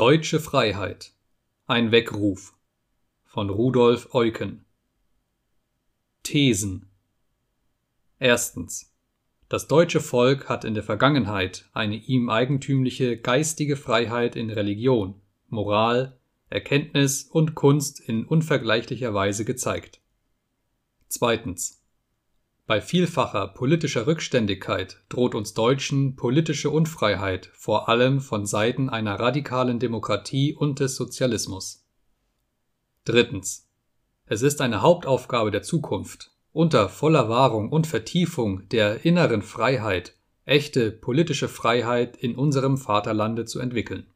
[0.00, 1.12] Deutsche Freiheit.
[1.66, 2.54] Ein Weckruf
[3.22, 4.64] von Rudolf Eucken.
[6.22, 6.88] Thesen.
[8.18, 8.94] Erstens.
[9.50, 16.18] Das deutsche Volk hat in der Vergangenheit eine ihm eigentümliche geistige Freiheit in Religion, Moral,
[16.48, 20.00] Erkenntnis und Kunst in unvergleichlicher Weise gezeigt.
[21.08, 21.79] Zweitens.
[22.70, 29.80] Bei vielfacher politischer Rückständigkeit droht uns Deutschen politische Unfreiheit vor allem von Seiten einer radikalen
[29.80, 31.84] Demokratie und des Sozialismus.
[33.04, 33.68] Drittens.
[34.26, 40.92] Es ist eine Hauptaufgabe der Zukunft, unter voller Wahrung und Vertiefung der inneren Freiheit echte
[40.92, 44.06] politische Freiheit in unserem Vaterlande zu entwickeln.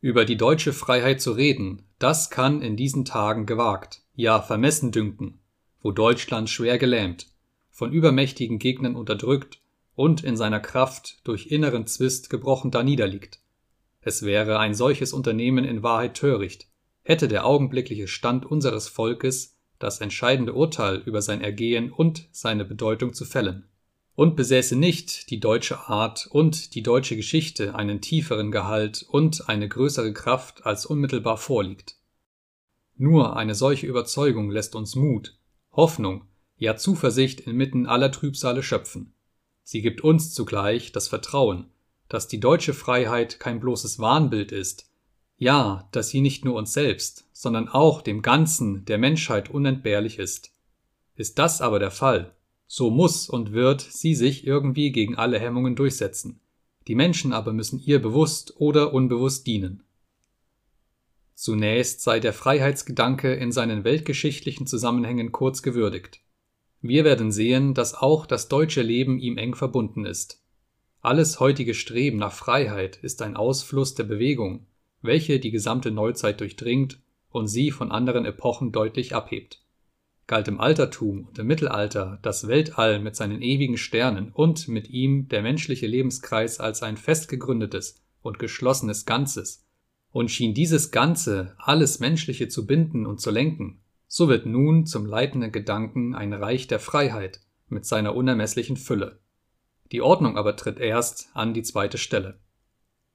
[0.00, 5.38] Über die deutsche Freiheit zu reden, das kann in diesen Tagen gewagt, ja vermessen dünken
[5.84, 7.28] wo Deutschland schwer gelähmt,
[7.70, 9.60] von übermächtigen Gegnern unterdrückt
[9.94, 13.40] und in seiner Kraft durch inneren Zwist gebrochen daniederliegt.
[14.00, 16.68] Es wäre ein solches Unternehmen in Wahrheit töricht,
[17.02, 23.12] hätte der augenblickliche Stand unseres Volkes das entscheidende Urteil über sein Ergehen und seine Bedeutung
[23.12, 23.68] zu fällen.
[24.14, 29.68] Und besäße nicht die deutsche Art und die deutsche Geschichte einen tieferen Gehalt und eine
[29.68, 31.96] größere Kraft, als unmittelbar vorliegt.
[32.96, 35.36] Nur eine solche Überzeugung lässt uns Mut,
[35.76, 39.12] Hoffnung, ja Zuversicht inmitten aller Trübsale schöpfen.
[39.62, 41.66] Sie gibt uns zugleich das Vertrauen,
[42.08, 44.90] dass die deutsche Freiheit kein bloßes Wahnbild ist,
[45.36, 50.52] ja, dass sie nicht nur uns selbst, sondern auch dem Ganzen der Menschheit unentbehrlich ist.
[51.16, 52.34] Ist das aber der Fall,
[52.66, 56.40] so muss und wird sie sich irgendwie gegen alle Hemmungen durchsetzen.
[56.86, 59.82] Die Menschen aber müssen ihr bewusst oder unbewusst dienen.
[61.34, 66.20] Zunächst sei der Freiheitsgedanke in seinen weltgeschichtlichen Zusammenhängen kurz gewürdigt.
[66.80, 70.42] Wir werden sehen, dass auch das deutsche Leben ihm eng verbunden ist.
[71.00, 74.66] Alles heutige Streben nach Freiheit ist ein Ausfluss der Bewegung,
[75.02, 79.60] welche die gesamte Neuzeit durchdringt und sie von anderen Epochen deutlich abhebt.
[80.26, 85.28] Galt im Altertum und im Mittelalter das Weltall mit seinen ewigen Sternen und mit ihm
[85.28, 89.63] der menschliche Lebenskreis als ein fest gegründetes und geschlossenes Ganzes,
[90.14, 95.06] und schien dieses Ganze, alles Menschliche zu binden und zu lenken, so wird nun zum
[95.06, 99.18] leitenden Gedanken ein Reich der Freiheit mit seiner unermesslichen Fülle.
[99.90, 102.38] Die Ordnung aber tritt erst an die zweite Stelle.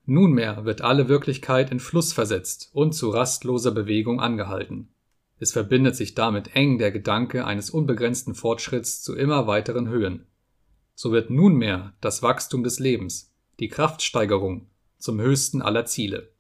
[0.06, 4.90] Nunmehr wird alle Wirklichkeit in Fluss versetzt und zu rastloser Bewegung angehalten.
[5.40, 10.28] Es verbindet sich damit eng der Gedanke eines unbegrenzten Fortschritts zu immer weiteren Höhen.
[10.96, 14.68] So wird nunmehr das Wachstum des Lebens, die Kraftsteigerung,
[14.98, 16.34] zum höchsten aller Ziele.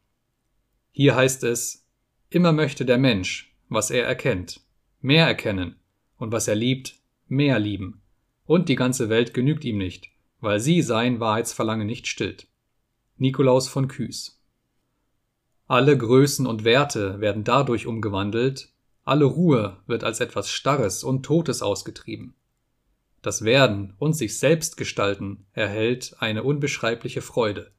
[0.91, 1.87] Hier heißt es,
[2.29, 4.61] immer möchte der Mensch, was er erkennt,
[5.01, 5.75] mehr erkennen,
[6.17, 6.95] und was er liebt,
[7.27, 8.01] mehr lieben.
[8.45, 10.09] Und die ganze Welt genügt ihm nicht,
[10.41, 12.47] weil sie sein Wahrheitsverlangen nicht stillt.
[13.17, 14.41] Nikolaus von Küß
[15.67, 18.69] Alle Größen und Werte werden dadurch umgewandelt,
[19.03, 22.35] alle Ruhe wird als etwas Starres und Totes ausgetrieben.
[23.21, 27.71] Das Werden und sich selbst gestalten erhält eine unbeschreibliche Freude.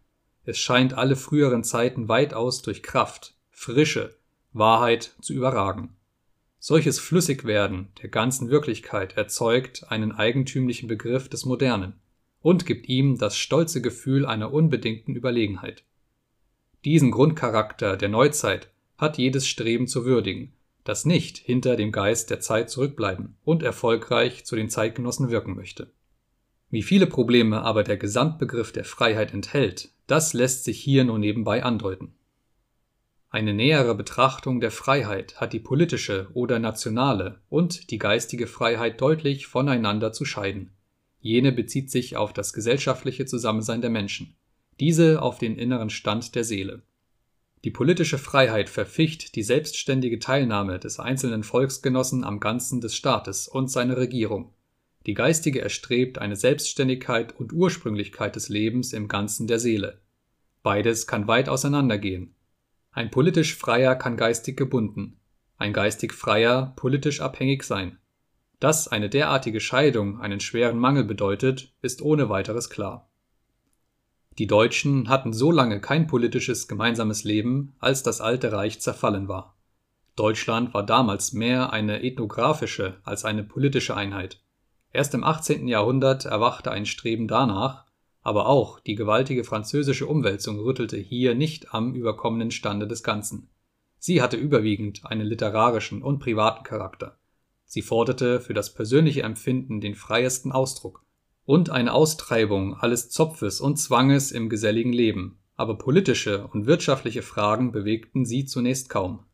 [0.44, 4.16] Es scheint alle früheren Zeiten weitaus durch Kraft, Frische,
[4.52, 5.96] Wahrheit zu überragen.
[6.58, 11.94] Solches Flüssigwerden der ganzen Wirklichkeit erzeugt einen eigentümlichen Begriff des Modernen
[12.42, 15.84] und gibt ihm das stolze Gefühl einer unbedingten Überlegenheit.
[16.84, 20.52] Diesen Grundcharakter der Neuzeit hat jedes Streben zu würdigen,
[20.84, 25.90] das nicht hinter dem Geist der Zeit zurückbleiben und erfolgreich zu den Zeitgenossen wirken möchte.
[26.70, 31.62] Wie viele Probleme aber der Gesamtbegriff der Freiheit enthält, das lässt sich hier nur nebenbei
[31.62, 32.14] andeuten.
[33.28, 39.46] Eine nähere Betrachtung der Freiheit hat die politische oder nationale und die geistige Freiheit deutlich
[39.46, 40.72] voneinander zu scheiden.
[41.20, 44.34] Jene bezieht sich auf das gesellschaftliche Zusammensein der Menschen,
[44.80, 46.82] diese auf den inneren Stand der Seele.
[47.62, 53.70] Die politische Freiheit verficht die selbstständige Teilnahme des einzelnen Volksgenossen am Ganzen des Staates und
[53.70, 54.52] seiner Regierung
[55.06, 60.00] die geistige erstrebt eine Selbstständigkeit und Ursprünglichkeit des Lebens im Ganzen der Seele.
[60.62, 62.34] Beides kann weit auseinandergehen.
[62.92, 65.18] Ein politisch Freier kann geistig gebunden,
[65.56, 67.98] ein geistig Freier politisch abhängig sein.
[68.58, 73.10] Dass eine derartige Scheidung einen schweren Mangel bedeutet, ist ohne weiteres klar.
[74.38, 79.56] Die Deutschen hatten so lange kein politisches gemeinsames Leben, als das alte Reich zerfallen war.
[80.14, 84.42] Deutschland war damals mehr eine ethnographische als eine politische Einheit.
[84.92, 85.68] Erst im 18.
[85.68, 87.86] Jahrhundert erwachte ein Streben danach,
[88.22, 93.48] aber auch die gewaltige französische Umwälzung rüttelte hier nicht am überkommenen Stande des Ganzen.
[93.98, 97.18] Sie hatte überwiegend einen literarischen und privaten Charakter.
[97.66, 101.04] Sie forderte für das persönliche Empfinden den freiesten Ausdruck
[101.44, 107.70] und eine Austreibung alles Zopfes und Zwanges im geselligen Leben, aber politische und wirtschaftliche Fragen
[107.70, 109.24] bewegten sie zunächst kaum.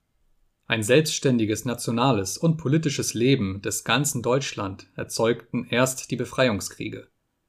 [0.69, 7.07] Ein selbstständiges nationales und politisches Leben des ganzen Deutschland erzeugten erst die Befreiungskriege.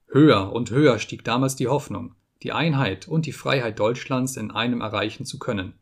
[0.07, 4.81] Höher und höher stieg damals die Hoffnung, die Einheit und die Freiheit Deutschlands in einem
[4.81, 5.73] erreichen zu können.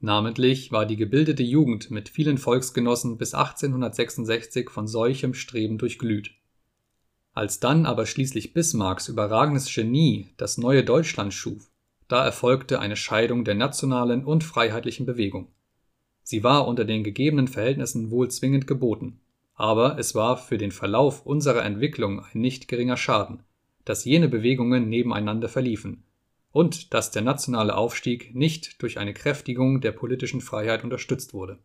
[0.00, 6.32] Namentlich war die gebildete Jugend mit vielen Volksgenossen bis 1866 von solchem Streben durchglüht.
[7.32, 11.70] Als dann aber schließlich Bismarcks überragendes Genie das neue Deutschland schuf,
[12.08, 15.46] da erfolgte eine Scheidung der nationalen und freiheitlichen Bewegung.
[16.22, 19.20] Sie war unter den gegebenen Verhältnissen wohl zwingend geboten,
[19.54, 23.42] aber es war für den Verlauf unserer Entwicklung ein nicht geringer Schaden,
[23.84, 26.04] dass jene Bewegungen nebeneinander verliefen
[26.52, 31.58] und dass der nationale Aufstieg nicht durch eine Kräftigung der politischen Freiheit unterstützt wurde.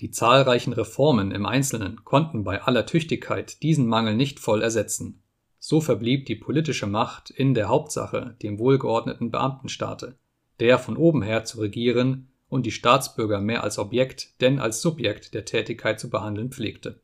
[0.00, 5.22] Die zahlreichen Reformen im Einzelnen konnten bei aller Tüchtigkeit diesen Mangel nicht voll ersetzen
[5.64, 10.16] so verblieb die politische Macht in der Hauptsache dem wohlgeordneten Beamtenstaate,
[10.58, 15.32] der von oben her zu regieren und die Staatsbürger mehr als Objekt denn als Subjekt
[15.32, 17.00] der Tätigkeit zu behandeln pflegte.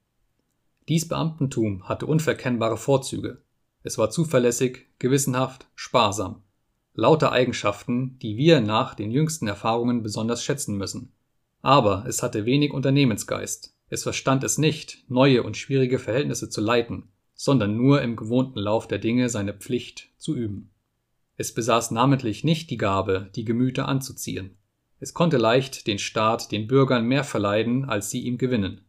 [0.88, 3.40] Dies Beamtentum hatte unverkennbare Vorzüge.
[3.82, 6.42] Es war zuverlässig, gewissenhaft, sparsam.
[6.92, 11.12] Lauter Eigenschaften, die wir nach den jüngsten Erfahrungen besonders schätzen müssen.
[11.62, 13.74] Aber es hatte wenig Unternehmensgeist.
[13.88, 18.86] Es verstand es nicht, neue und schwierige Verhältnisse zu leiten, sondern nur im gewohnten Lauf
[18.86, 20.68] der Dinge seine Pflicht zu üben.
[21.38, 24.58] Es besaß namentlich nicht die Gabe, die Gemüter anzuziehen.
[25.00, 28.80] Es konnte leicht den Staat den Bürgern mehr verleiden, als sie ihm gewinnen.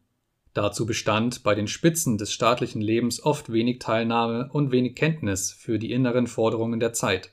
[0.54, 5.78] Dazu bestand bei den Spitzen des staatlichen Lebens oft wenig Teilnahme und wenig Kenntnis für
[5.78, 7.32] die inneren Forderungen der Zeit.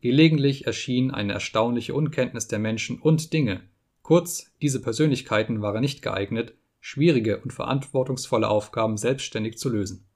[0.00, 3.60] Gelegentlich erschien eine erstaunliche Unkenntnis der Menschen und Dinge.
[4.02, 10.06] Kurz, diese Persönlichkeiten waren nicht geeignet, schwierige und verantwortungsvolle Aufgaben selbstständig zu lösen.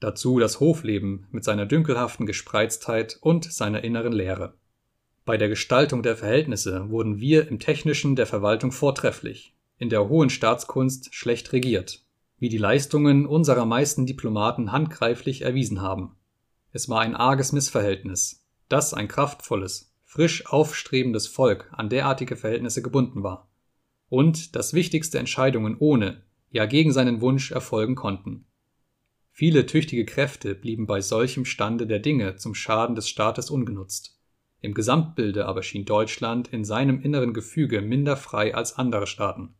[0.00, 4.54] Dazu das Hofleben mit seiner dünkelhaften Gespreiztheit und seiner inneren Leere.
[5.26, 10.30] Bei der Gestaltung der Verhältnisse wurden wir im Technischen der Verwaltung vortrefflich, in der hohen
[10.30, 12.04] Staatskunst schlecht regiert,
[12.38, 16.14] wie die Leistungen unserer meisten Diplomaten handgreiflich erwiesen haben.
[16.70, 23.24] Es war ein arges Missverhältnis, dass ein kraftvolles, frisch aufstrebendes Volk an derartige Verhältnisse gebunden
[23.24, 23.50] war.
[24.08, 28.46] Und dass wichtigste Entscheidungen ohne, ja gegen seinen Wunsch erfolgen konnten.
[29.32, 34.15] Viele tüchtige Kräfte blieben bei solchem Stande der Dinge zum Schaden des Staates ungenutzt.
[34.66, 39.54] Im Gesamtbilde aber schien Deutschland in seinem inneren Gefüge minder frei als andere Staaten.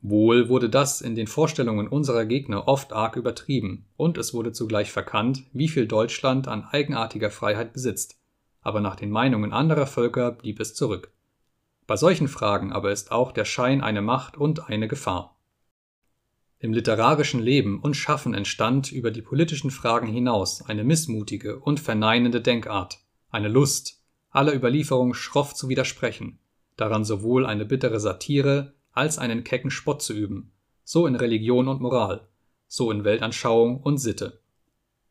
[0.00, 4.90] Wohl wurde das in den Vorstellungen unserer Gegner oft arg übertrieben, und es wurde zugleich
[4.90, 8.18] verkannt, wie viel Deutschland an eigenartiger Freiheit besitzt,
[8.62, 11.12] aber nach den Meinungen anderer Völker blieb es zurück.
[11.86, 15.38] Bei solchen Fragen aber ist auch der Schein eine Macht und eine Gefahr.
[16.58, 22.40] Im literarischen Leben und Schaffen entstand über die politischen Fragen hinaus eine missmutige und verneinende
[22.40, 22.98] Denkart,
[23.30, 24.01] eine Lust,
[24.32, 26.38] aller Überlieferung schroff zu widersprechen,
[26.76, 30.52] daran sowohl eine bittere Satire als einen kecken Spott zu üben,
[30.84, 32.26] so in Religion und Moral,
[32.66, 34.40] so in Weltanschauung und Sitte.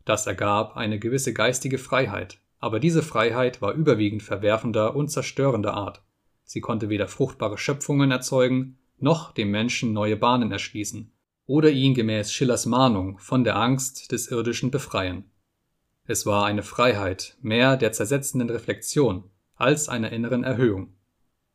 [0.06, 6.02] Das ergab eine gewisse geistige Freiheit, aber diese Freiheit war überwiegend verwerfender und zerstörender Art.
[6.44, 11.12] Sie konnte weder fruchtbare Schöpfungen erzeugen, noch dem Menschen neue Bahnen erschließen,
[11.46, 15.31] oder ihn gemäß Schillers Mahnung von der Angst des Irdischen befreien.
[16.12, 19.24] Es war eine Freiheit mehr der zersetzenden Reflexion
[19.56, 20.94] als einer inneren Erhöhung.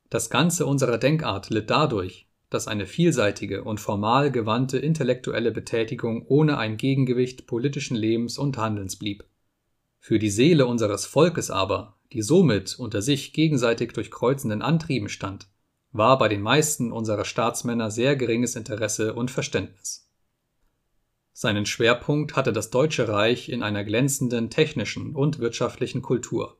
[0.08, 6.56] Das Ganze unserer Denkart litt dadurch, dass eine vielseitige und formal gewandte intellektuelle Betätigung ohne
[6.56, 9.24] ein Gegengewicht politischen Lebens und Handelns blieb.
[9.98, 15.48] Für die Seele unseres Volkes aber, die somit unter sich gegenseitig durchkreuzenden Antrieben stand,
[15.92, 20.05] war bei den meisten unserer Staatsmänner sehr geringes Interesse und Verständnis.
[21.38, 26.56] Seinen Schwerpunkt hatte das Deutsche Reich in einer glänzenden technischen und wirtschaftlichen Kultur.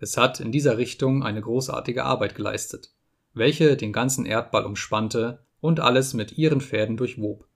[0.00, 2.90] Es hat in dieser Richtung eine großartige Arbeit geleistet,
[3.34, 7.46] welche den ganzen Erdball umspannte und alles mit ihren Fäden durchwob.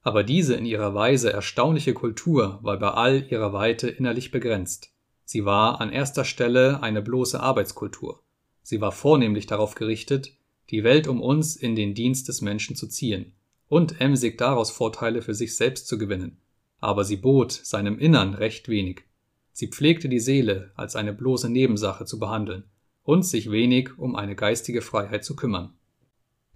[0.00, 4.94] Aber diese in ihrer Weise erstaunliche Kultur war bei all ihrer Weite innerlich begrenzt.
[5.26, 8.22] Sie war an erster Stelle eine bloße Arbeitskultur.
[8.62, 10.32] Sie war vornehmlich darauf gerichtet,
[10.70, 13.35] die Welt um uns in den Dienst des Menschen zu ziehen
[13.68, 16.38] und emsig daraus Vorteile für sich selbst zu gewinnen,
[16.80, 19.04] aber sie bot seinem Innern recht wenig.
[19.52, 22.64] Sie pflegte die Seele als eine bloße Nebensache zu behandeln
[23.02, 25.72] und sich wenig um eine geistige Freiheit zu kümmern.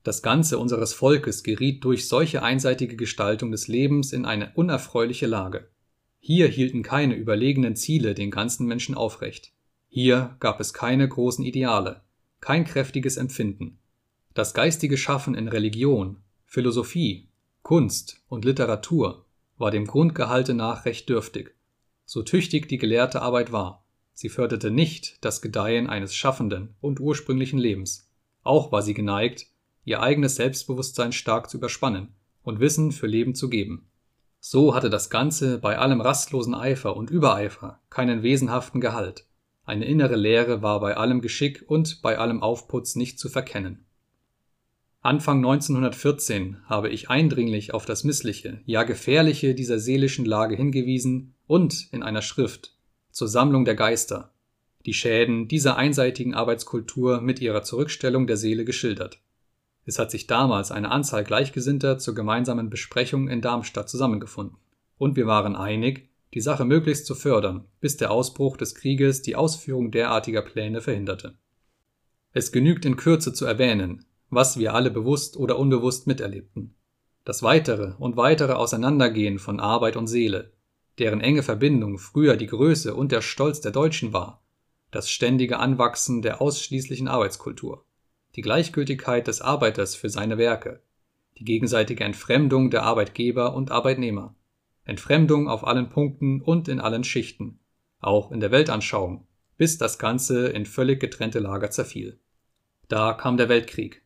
[0.02, 5.68] Das Ganze unseres Volkes geriet durch solche einseitige Gestaltung des Lebens in eine unerfreuliche Lage.
[6.20, 9.52] Hier hielten keine überlegenen Ziele den ganzen Menschen aufrecht.
[9.88, 12.02] Hier gab es keine großen Ideale,
[12.40, 13.78] kein kräftiges Empfinden,
[14.34, 16.18] das geistige Schaffen in Religion,
[16.52, 17.28] Philosophie,
[17.62, 19.24] Kunst und Literatur
[19.56, 21.54] war dem Grundgehalte nach recht dürftig.
[22.04, 27.60] So tüchtig die gelehrte Arbeit war, sie förderte nicht das Gedeihen eines schaffenden und ursprünglichen
[27.60, 28.10] Lebens.
[28.42, 29.46] Auch war sie geneigt,
[29.84, 33.88] ihr eigenes Selbstbewusstsein stark zu überspannen und Wissen für Leben zu geben.
[34.40, 39.24] So hatte das Ganze bei allem rastlosen Eifer und Übereifer keinen wesenhaften Gehalt.
[39.66, 43.86] Eine innere Leere war bei allem Geschick und bei allem Aufputz nicht zu verkennen.
[45.02, 51.88] Anfang 1914 habe ich eindringlich auf das Missliche, ja Gefährliche dieser seelischen Lage hingewiesen und
[51.90, 52.76] in einer Schrift
[53.10, 54.34] zur Sammlung der Geister
[54.86, 59.18] die Schäden dieser einseitigen Arbeitskultur mit ihrer Zurückstellung der Seele geschildert.
[59.84, 64.58] Es hat sich damals eine Anzahl Gleichgesinnter zur gemeinsamen Besprechung in Darmstadt zusammengefunden,
[64.98, 69.36] und wir waren einig, die Sache möglichst zu fördern, bis der Ausbruch des Krieges die
[69.36, 71.38] Ausführung derartiger Pläne verhinderte.
[72.32, 76.74] Es genügt in Kürze zu erwähnen, was wir alle bewusst oder unbewusst miterlebten.
[77.24, 80.52] Das weitere und weitere Auseinandergehen von Arbeit und Seele,
[80.98, 84.42] deren enge Verbindung früher die Größe und der Stolz der Deutschen war,
[84.90, 87.84] das ständige Anwachsen der ausschließlichen Arbeitskultur,
[88.36, 90.80] die Gleichgültigkeit des Arbeiters für seine Werke,
[91.38, 94.34] die gegenseitige Entfremdung der Arbeitgeber und Arbeitnehmer,
[94.84, 97.60] Entfremdung auf allen Punkten und in allen Schichten,
[98.00, 102.18] auch in der Weltanschauung, bis das Ganze in völlig getrennte Lager zerfiel.
[102.88, 104.02] Da kam der Weltkrieg,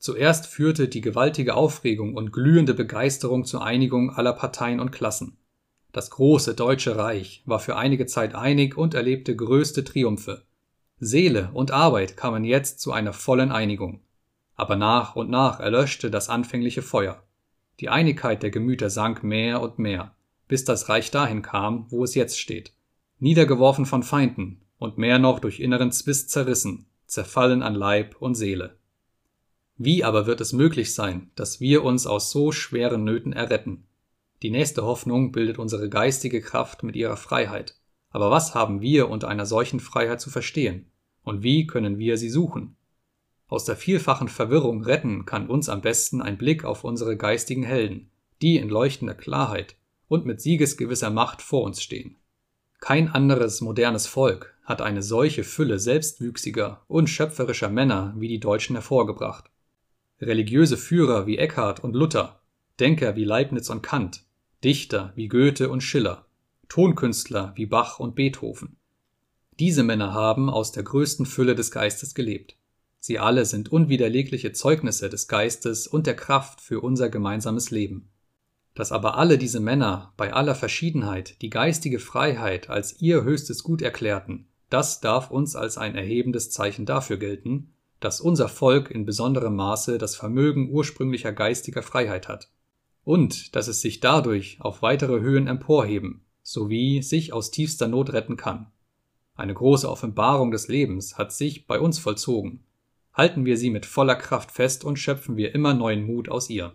[0.00, 5.36] Zuerst führte die gewaltige Aufregung und glühende Begeisterung zur Einigung aller Parteien und Klassen.
[5.92, 10.42] Das große Deutsche Reich war für einige Zeit einig und erlebte größte Triumphe.
[11.00, 14.00] Seele und Arbeit kamen jetzt zu einer vollen Einigung.
[14.54, 17.22] Aber nach und nach erlöschte das anfängliche Feuer.
[17.80, 20.14] Die Einigkeit der Gemüter sank mehr und mehr,
[20.48, 22.72] bis das Reich dahin kam, wo es jetzt steht.
[23.18, 28.79] Niedergeworfen von Feinden und mehr noch durch inneren Zwist zerrissen, zerfallen an Leib und Seele.
[29.82, 33.86] Wie aber wird es möglich sein, dass wir uns aus so schweren Nöten erretten?
[34.42, 37.76] Die nächste Hoffnung bildet unsere geistige Kraft mit ihrer Freiheit.
[38.10, 40.90] Aber was haben wir unter einer solchen Freiheit zu verstehen?
[41.22, 42.76] Und wie können wir sie suchen?
[43.48, 48.10] Aus der vielfachen Verwirrung retten kann uns am besten ein Blick auf unsere geistigen Helden,
[48.42, 49.76] die in leuchtender Klarheit
[50.08, 52.18] und mit siegesgewisser Macht vor uns stehen.
[52.80, 58.76] Kein anderes modernes Volk hat eine solche Fülle selbstwüchsiger und schöpferischer Männer wie die Deutschen
[58.76, 59.50] hervorgebracht.
[60.20, 62.40] Religiöse Führer wie Eckhart und Luther,
[62.78, 64.24] Denker wie Leibniz und Kant,
[64.62, 66.26] Dichter wie Goethe und Schiller,
[66.68, 68.76] Tonkünstler wie Bach und Beethoven.
[69.58, 72.56] Diese Männer haben aus der größten Fülle des Geistes gelebt.
[72.98, 78.10] Sie alle sind unwiderlegliche Zeugnisse des Geistes und der Kraft für unser gemeinsames Leben.
[78.74, 83.80] Dass aber alle diese Männer bei aller Verschiedenheit die geistige Freiheit als ihr höchstes Gut
[83.80, 89.56] erklärten, das darf uns als ein erhebendes Zeichen dafür gelten, dass unser Volk in besonderem
[89.56, 92.50] Maße das Vermögen ursprünglicher geistiger Freiheit hat
[93.04, 98.36] und dass es sich dadurch auf weitere Höhen emporheben sowie sich aus tiefster Not retten
[98.36, 98.72] kann.
[99.34, 102.64] Eine große Offenbarung des Lebens hat sich bei uns vollzogen.
[103.12, 106.74] Halten wir sie mit voller Kraft fest und schöpfen wir immer neuen Mut aus ihr.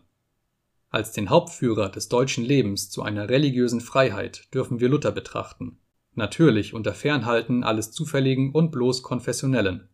[0.89, 5.79] Als den Hauptführer des deutschen Lebens zu einer religiösen Freiheit dürfen wir Luther betrachten.
[6.13, 9.89] Natürlich unter Fernhalten alles Zufälligen und bloß Konfessionellen.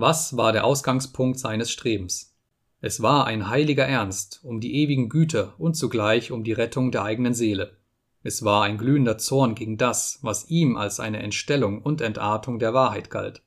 [0.00, 2.34] Was war der Ausgangspunkt seines Strebens?
[2.80, 7.02] Es war ein heiliger Ernst um die ewigen Güter und zugleich um die Rettung der
[7.02, 7.76] eigenen Seele.
[8.22, 12.72] Es war ein glühender Zorn gegen das, was ihm als eine Entstellung und Entartung der
[12.72, 13.42] Wahrheit galt.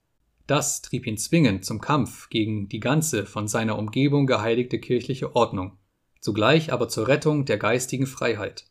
[0.45, 5.79] Das trieb ihn zwingend zum Kampf gegen die ganze von seiner Umgebung geheiligte kirchliche Ordnung,
[6.19, 8.65] zugleich aber zur Rettung der geistigen Freiheit.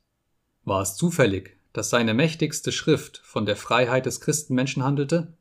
[0.64, 5.36] War es zufällig, dass seine mächtigste Schrift von der Freiheit des Christenmenschen handelte?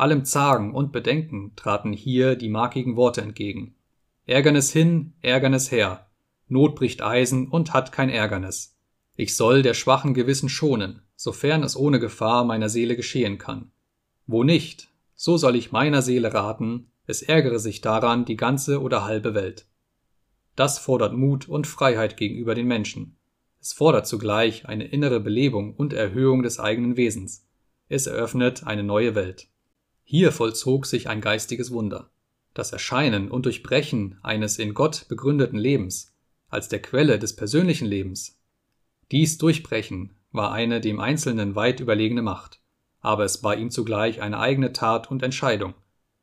[0.00, 3.74] Allem Zagen und Bedenken traten hier die markigen Worte entgegen.
[4.24, 6.06] Ärgernis hin, Ärgernis her.
[6.48, 8.78] Not bricht Eisen und hat kein Ärgernis.
[9.16, 13.72] Ich soll der schwachen Gewissen schonen, sofern es ohne Gefahr meiner Seele geschehen kann.
[14.26, 19.04] Wo nicht, so soll ich meiner Seele raten, es ärgere sich daran die ganze oder
[19.04, 19.66] halbe Welt.
[20.56, 23.16] Das fordert Mut und Freiheit gegenüber den Menschen.
[23.60, 27.46] Es fordert zugleich eine innere Belebung und Erhöhung des eigenen Wesens.
[27.90, 29.49] Es eröffnet eine neue Welt.
[30.12, 32.10] Hier vollzog sich ein geistiges Wunder.
[32.52, 36.16] Das Erscheinen und Durchbrechen eines in Gott begründeten Lebens
[36.48, 38.36] als der Quelle des persönlichen Lebens.
[39.12, 42.60] Dies Durchbrechen war eine dem Einzelnen weit überlegene Macht,
[42.98, 45.74] aber es war ihm zugleich eine eigene Tat und Entscheidung.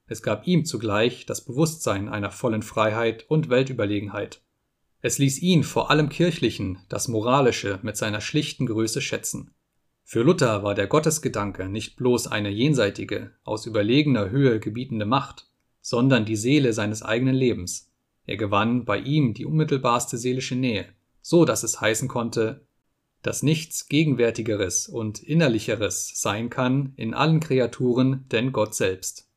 [0.05, 4.41] Es gab ihm zugleich das Bewusstsein einer vollen Freiheit und Weltüberlegenheit.
[4.99, 9.53] Es ließ ihn vor allem Kirchlichen das Moralische mit seiner schlichten Größe schätzen.
[10.09, 15.49] Für Luther war der Gottesgedanke nicht bloß eine jenseitige, aus überlegener Höhe gebietende Macht,
[15.81, 17.91] sondern die Seele seines eigenen Lebens.
[18.25, 20.85] Er gewann bei ihm die unmittelbarste seelische Nähe,
[21.21, 22.65] so dass es heißen konnte,
[23.21, 29.29] dass nichts Gegenwärtigeres und Innerlicheres sein kann in allen Kreaturen denn Gott selbst.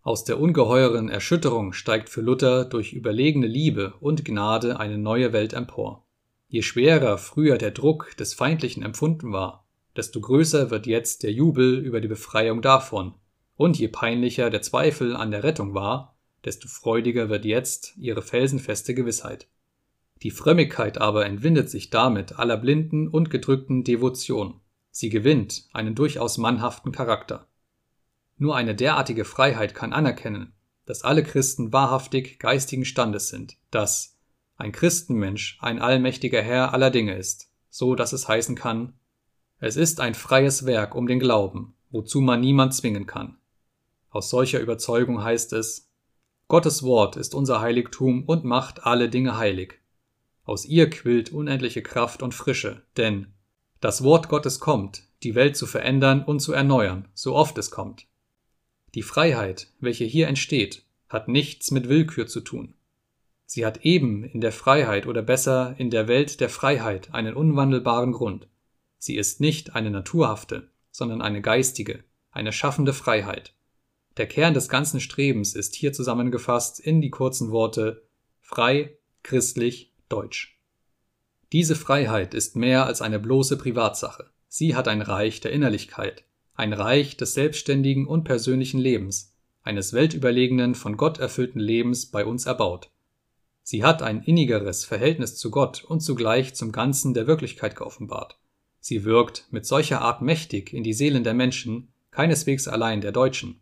[0.00, 5.52] Aus der ungeheuren Erschütterung steigt für Luther durch überlegene Liebe und Gnade eine neue Welt
[5.52, 6.06] empor.
[6.48, 9.65] Je schwerer früher der Druck des Feindlichen empfunden war,
[9.96, 13.14] desto größer wird jetzt der Jubel über die Befreiung davon,
[13.56, 18.94] und je peinlicher der Zweifel an der Rettung war, desto freudiger wird jetzt ihre felsenfeste
[18.94, 19.48] Gewissheit.
[20.22, 24.60] Die Frömmigkeit aber entwindet sich damit aller blinden und gedrückten Devotion.
[24.90, 27.48] Sie gewinnt einen durchaus mannhaften Charakter.
[28.38, 30.52] Nur eine derartige Freiheit kann anerkennen,
[30.86, 34.16] dass alle Christen wahrhaftig geistigen Standes sind, dass
[34.56, 38.94] ein Christenmensch ein allmächtiger Herr aller Dinge ist, so dass es heißen kann,
[39.58, 43.36] es ist ein freies Werk um den Glauben, wozu man niemand zwingen kann.
[44.10, 45.90] Aus solcher Überzeugung heißt es,
[46.48, 49.80] Gottes Wort ist unser Heiligtum und macht alle Dinge heilig.
[50.44, 53.26] Aus ihr quillt unendliche Kraft und Frische, denn
[53.80, 58.06] das Wort Gottes kommt, die Welt zu verändern und zu erneuern, so oft es kommt.
[58.94, 62.74] Die Freiheit, welche hier entsteht, hat nichts mit Willkür zu tun.
[63.44, 68.12] Sie hat eben in der Freiheit oder besser in der Welt der Freiheit einen unwandelbaren
[68.12, 68.48] Grund.
[68.98, 73.54] Sie ist nicht eine naturhafte, sondern eine geistige, eine schaffende Freiheit.
[74.16, 78.02] Der Kern des ganzen Strebens ist hier zusammengefasst in die kurzen Worte
[78.40, 80.58] frei, christlich, Deutsch.
[81.52, 84.30] Diese Freiheit ist mehr als eine bloße Privatsache.
[84.48, 86.24] Sie hat ein Reich der Innerlichkeit,
[86.54, 92.46] ein Reich des selbstständigen und persönlichen Lebens, eines weltüberlegenen, von Gott erfüllten Lebens bei uns
[92.46, 92.90] erbaut.
[93.62, 98.38] Sie hat ein innigeres Verhältnis zu Gott und zugleich zum Ganzen der Wirklichkeit geoffenbart.
[98.86, 103.60] Sie wirkt mit solcher Art mächtig in die Seelen der Menschen, keineswegs allein der Deutschen.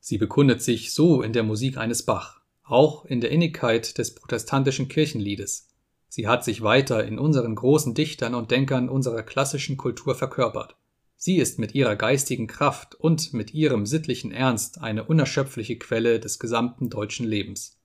[0.00, 4.88] Sie bekundet sich so in der Musik eines Bach, auch in der Innigkeit des protestantischen
[4.88, 5.68] Kirchenliedes,
[6.16, 10.76] Sie hat sich weiter in unseren großen Dichtern und Denkern unserer klassischen Kultur verkörpert.
[11.16, 16.38] Sie ist mit ihrer geistigen Kraft und mit ihrem sittlichen Ernst eine unerschöpfliche Quelle des
[16.38, 17.80] gesamten deutschen Lebens.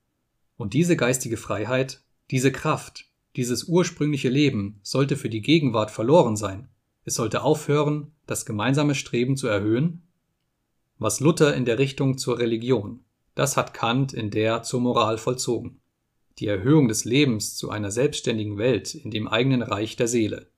[0.58, 3.09] Und diese geistige Freiheit, diese Kraft,
[3.40, 6.68] dieses ursprüngliche Leben sollte für die Gegenwart verloren sein.
[7.06, 10.04] Es sollte aufhören, das gemeinsame Streben zu erhöhen?
[10.98, 13.00] Was Luther in der Richtung zur Religion,
[13.36, 15.80] das hat Kant in der zur Moral vollzogen
[16.40, 20.50] die Erhöhung des Lebens zu einer selbstständigen Welt in dem eigenen Reich der Seele,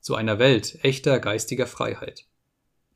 [0.00, 2.26] zu einer Welt echter geistiger Freiheit.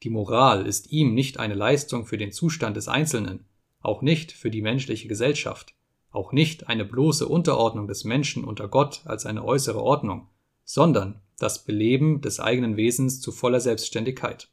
[0.02, 3.46] Die Moral ist ihm nicht eine Leistung für den Zustand des Einzelnen,
[3.80, 5.74] auch nicht für die menschliche Gesellschaft,
[6.10, 10.28] auch nicht eine bloße Unterordnung des Menschen unter Gott als eine äußere Ordnung,
[10.64, 14.48] sondern das Beleben des eigenen Wesens zu voller Selbstständigkeit.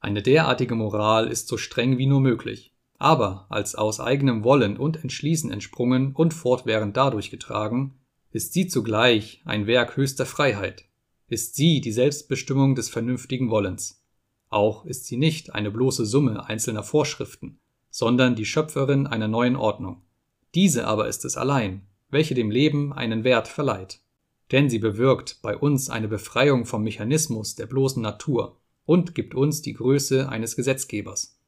[0.00, 5.02] Eine derartige Moral ist so streng wie nur möglich, aber als aus eigenem Wollen und
[5.02, 7.94] Entschließen entsprungen und fortwährend dadurch getragen,
[8.30, 10.84] ist sie zugleich ein Werk höchster Freiheit,
[11.28, 14.04] ist sie die Selbstbestimmung des vernünftigen Wollens.
[14.48, 17.58] Auch ist sie nicht eine bloße Summe einzelner Vorschriften,
[17.90, 20.02] sondern die Schöpferin einer neuen Ordnung.
[20.54, 24.00] Diese aber ist es allein, welche dem Leben einen Wert verleiht.
[24.50, 29.62] Denn sie bewirkt bei uns eine Befreiung vom Mechanismus der bloßen Natur und gibt uns
[29.62, 31.38] die Größe eines Gesetzgebers.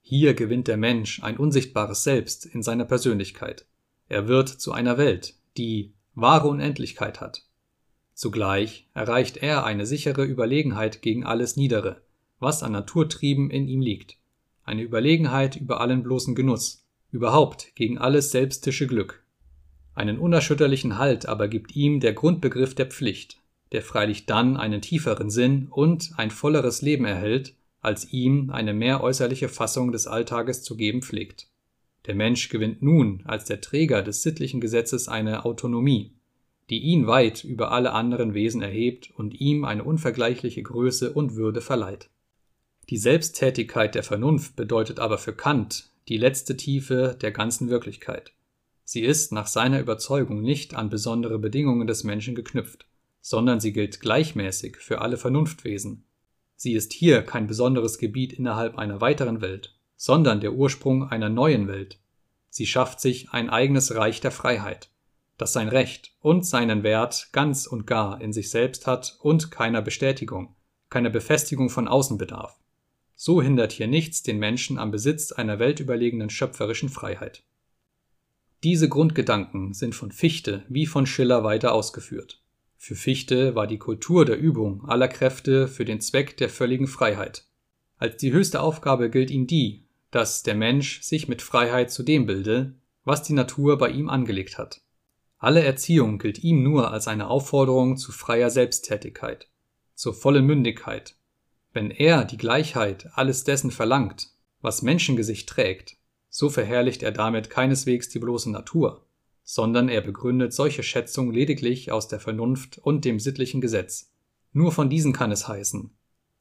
[0.00, 3.66] Hier gewinnt der Mensch ein unsichtbares Selbst in seiner Persönlichkeit.
[4.08, 7.44] Er wird zu einer Welt, die wahre Unendlichkeit hat.
[8.14, 12.02] Zugleich erreicht er eine sichere Überlegenheit gegen alles Niedere,
[12.40, 14.16] was an Naturtrieben in ihm liegt,
[14.64, 19.22] eine Überlegenheit über allen bloßen Genuss, überhaupt gegen alles selbstische Glück.
[19.94, 23.40] Einen unerschütterlichen Halt aber gibt ihm der Grundbegriff der Pflicht,
[23.72, 29.02] der freilich dann einen tieferen Sinn und ein volleres Leben erhält, als ihm eine mehr
[29.02, 31.48] äußerliche Fassung des Alltages zu geben pflegt.
[32.06, 36.12] Der Mensch gewinnt nun als der Träger des sittlichen Gesetzes eine Autonomie,
[36.70, 41.60] die ihn weit über alle anderen Wesen erhebt und ihm eine unvergleichliche Größe und Würde
[41.60, 42.08] verleiht.
[42.90, 48.32] Die Selbsttätigkeit der Vernunft bedeutet aber für Kant die letzte Tiefe der ganzen Wirklichkeit.
[48.84, 52.86] Sie ist nach seiner Überzeugung nicht an besondere Bedingungen des Menschen geknüpft,
[53.20, 56.04] sondern sie gilt gleichmäßig für alle Vernunftwesen,
[56.60, 61.68] Sie ist hier kein besonderes Gebiet innerhalb einer weiteren Welt, sondern der Ursprung einer neuen
[61.68, 62.00] Welt.
[62.50, 64.90] Sie schafft sich ein eigenes Reich der Freiheit,
[65.36, 69.82] das sein Recht und seinen Wert ganz und gar in sich selbst hat und keiner
[69.82, 70.56] Bestätigung,
[70.90, 72.58] keiner Befestigung von außen bedarf.
[73.20, 77.42] So hindert hier nichts den Menschen am Besitz einer weltüberlegenen schöpferischen Freiheit.
[78.62, 82.40] Diese Grundgedanken sind von Fichte wie von Schiller weiter ausgeführt.
[82.76, 87.48] Für Fichte war die Kultur der Übung aller Kräfte für den Zweck der völligen Freiheit.
[87.96, 92.24] Als die höchste Aufgabe gilt ihm die, dass der Mensch sich mit Freiheit zu dem
[92.24, 94.80] bilde, was die Natur bei ihm angelegt hat.
[95.38, 99.48] Alle Erziehung gilt ihm nur als eine Aufforderung zu freier Selbsttätigkeit.
[99.96, 101.17] zur vollen Mündigkeit.
[101.78, 105.96] Wenn er die Gleichheit alles dessen verlangt, was Menschengesicht trägt,
[106.28, 109.06] so verherrlicht er damit keineswegs die bloße Natur,
[109.44, 114.10] sondern er begründet solche Schätzung lediglich aus der Vernunft und dem sittlichen Gesetz.
[114.52, 115.96] Nur von diesen kann es heißen.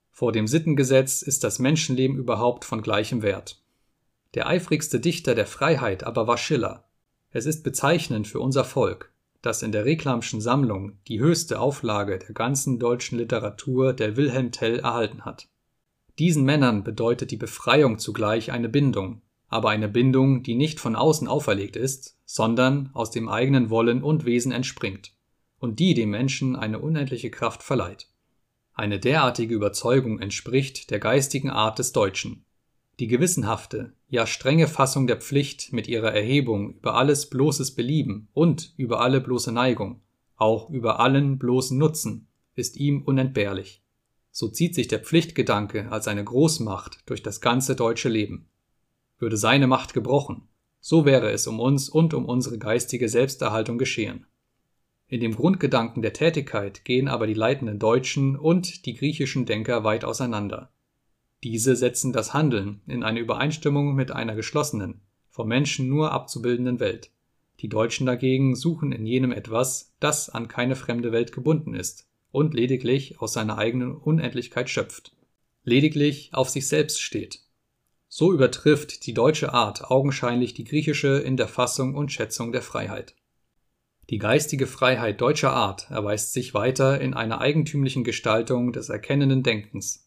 [0.09, 3.61] Vor dem Sittengesetz ist das Menschenleben überhaupt von gleichem Wert.
[4.33, 6.89] Der eifrigste Dichter der Freiheit aber war Schiller.
[7.29, 12.33] Es ist bezeichnend für unser Volk, dass in der Reklamschen Sammlung die höchste Auflage der
[12.33, 15.47] ganzen deutschen Literatur der Wilhelm Tell erhalten hat.
[16.19, 21.27] Diesen Männern bedeutet die Befreiung zugleich eine Bindung, aber eine Bindung, die nicht von außen
[21.27, 25.13] auferlegt ist, sondern aus dem eigenen Wollen und Wesen entspringt
[25.59, 28.07] und die dem Menschen eine unendliche Kraft verleiht.
[28.73, 32.45] Eine derartige Überzeugung entspricht der geistigen Art des Deutschen.
[32.99, 38.73] Die gewissenhafte, ja strenge Fassung der Pflicht mit ihrer Erhebung über alles bloßes Belieben und
[38.75, 40.01] über alle bloße Neigung,
[40.35, 43.83] auch über allen bloßen Nutzen, ist ihm unentbehrlich.
[44.31, 48.49] So zieht sich der Pflichtgedanke als eine Großmacht durch das ganze deutsche Leben.
[49.19, 50.47] Würde seine Macht gebrochen,
[50.79, 54.25] so wäre es um uns und um unsere geistige Selbsterhaltung geschehen.
[55.07, 60.03] In dem Grundgedanken der Tätigkeit gehen aber die leitenden deutschen und die griechischen Denker weit
[60.03, 60.71] auseinander.
[61.43, 67.11] Diese setzen das Handeln in eine Übereinstimmung mit einer geschlossenen, vom Menschen nur abzubildenden Welt.
[67.59, 72.53] Die Deutschen dagegen suchen in jenem etwas, das an keine fremde Welt gebunden ist und
[72.53, 75.15] lediglich aus seiner eigenen Unendlichkeit schöpft,
[75.63, 77.41] lediglich auf sich selbst steht.
[78.07, 83.15] So übertrifft die deutsche Art augenscheinlich die griechische in der Fassung und Schätzung der Freiheit.
[84.09, 90.06] Die geistige Freiheit deutscher Art erweist sich weiter in einer eigentümlichen Gestaltung des erkennenden Denkens.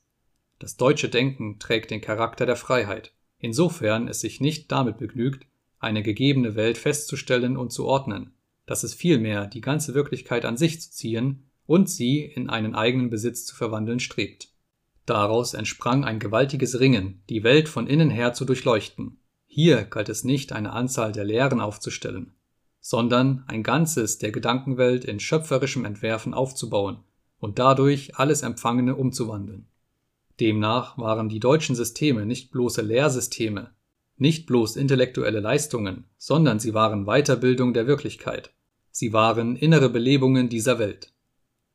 [0.61, 5.46] Das deutsche Denken trägt den Charakter der Freiheit, insofern es sich nicht damit begnügt,
[5.79, 8.35] eine gegebene Welt festzustellen und zu ordnen,
[8.66, 13.09] dass es vielmehr die ganze Wirklichkeit an sich zu ziehen und sie in einen eigenen
[13.09, 14.49] Besitz zu verwandeln strebt.
[15.07, 19.16] Daraus entsprang ein gewaltiges Ringen, die Welt von innen her zu durchleuchten.
[19.46, 22.35] Hier galt es nicht, eine Anzahl der Lehren aufzustellen,
[22.81, 26.99] sondern ein Ganzes der Gedankenwelt in schöpferischem Entwerfen aufzubauen
[27.38, 29.70] und dadurch alles Empfangene umzuwandeln.
[30.40, 33.72] Demnach waren die deutschen Systeme nicht bloße Lehrsysteme,
[34.16, 38.50] nicht bloß intellektuelle Leistungen, sondern sie waren Weiterbildung der Wirklichkeit.
[38.90, 41.12] Sie waren innere Belebungen dieser Welt.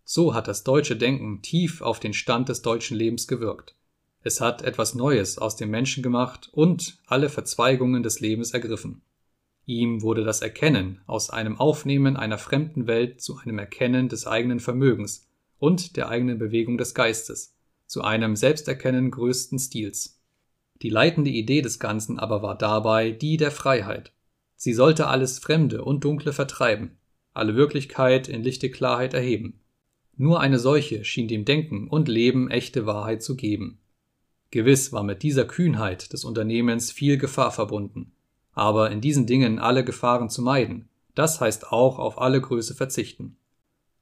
[0.03, 3.75] So hat das deutsche Denken tief auf den Stand des deutschen Lebens gewirkt.
[4.21, 9.01] Es hat etwas Neues aus dem Menschen gemacht und alle Verzweigungen des Lebens ergriffen.
[9.65, 14.59] Ihm wurde das Erkennen aus einem Aufnehmen einer fremden Welt zu einem Erkennen des eigenen
[14.59, 17.54] Vermögens und der eigenen Bewegung des Geistes,
[17.87, 20.19] zu einem Selbsterkennen größten Stils.
[20.81, 24.11] Die leitende Idee des Ganzen aber war dabei die der Freiheit.
[24.55, 26.97] Sie sollte alles Fremde und Dunkle vertreiben,
[27.33, 29.59] alle Wirklichkeit in lichte Klarheit erheben.
[30.17, 33.79] Nur eine solche schien dem Denken und Leben echte Wahrheit zu geben.
[34.51, 38.13] Gewiss war mit dieser Kühnheit des Unternehmens viel Gefahr verbunden,
[38.53, 43.37] aber in diesen Dingen alle Gefahren zu meiden, das heißt auch auf alle Größe verzichten.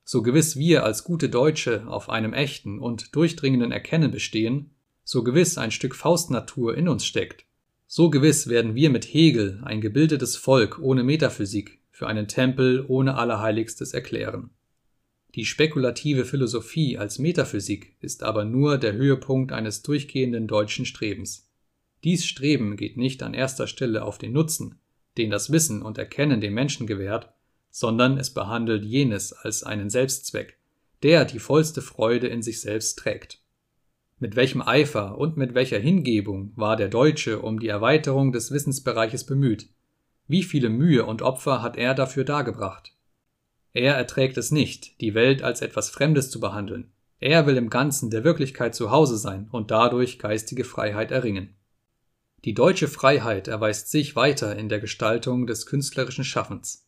[0.03, 4.71] So gewiss wir als gute Deutsche auf einem echten und durchdringenden Erkennen bestehen,
[5.03, 7.45] so gewiss ein Stück Faustnatur in uns steckt,
[7.87, 13.15] so gewiss werden wir mit Hegel ein gebildetes Volk ohne Metaphysik für einen Tempel ohne
[13.15, 14.49] Allerheiligstes erklären.
[15.35, 21.49] Die spekulative Philosophie als Metaphysik ist aber nur der Höhepunkt eines durchgehenden deutschen Strebens.
[22.03, 24.79] Dies Streben geht nicht an erster Stelle auf den Nutzen,
[25.17, 27.32] den das Wissen und Erkennen dem Menschen gewährt,
[27.73, 30.59] sondern es behandelt jenes als einen Selbstzweck,
[31.01, 33.39] der die vollste Freude in sich selbst trägt.
[34.19, 39.23] Mit welchem Eifer und mit welcher Hingebung war der Deutsche um die Erweiterung des Wissensbereiches
[39.23, 39.69] bemüht?
[40.27, 42.93] Wie viele Mühe und Opfer hat er dafür dargebracht?
[43.73, 46.91] Er erträgt es nicht, die Welt als etwas Fremdes zu behandeln.
[47.19, 51.55] Er will im Ganzen der Wirklichkeit zu Hause sein und dadurch geistige Freiheit erringen.
[52.45, 56.82] Die deutsche Freiheit erweist sich weiter in der Gestaltung des künstlerischen Schaffens.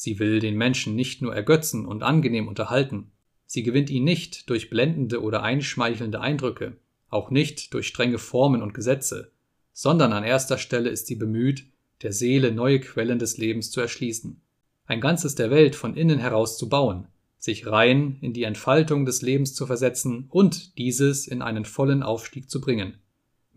[0.00, 3.10] Sie will den Menschen nicht nur ergötzen und angenehm unterhalten,
[3.46, 6.76] sie gewinnt ihn nicht durch blendende oder einschmeichelnde Eindrücke,
[7.10, 9.32] auch nicht durch strenge Formen und Gesetze,
[9.72, 11.66] sondern an erster Stelle ist sie bemüht,
[12.02, 14.40] der Seele neue Quellen des Lebens zu erschließen,
[14.86, 19.22] ein Ganzes der Welt von innen heraus zu bauen, sich rein in die Entfaltung des
[19.22, 22.98] Lebens zu versetzen und dieses in einen vollen Aufstieg zu bringen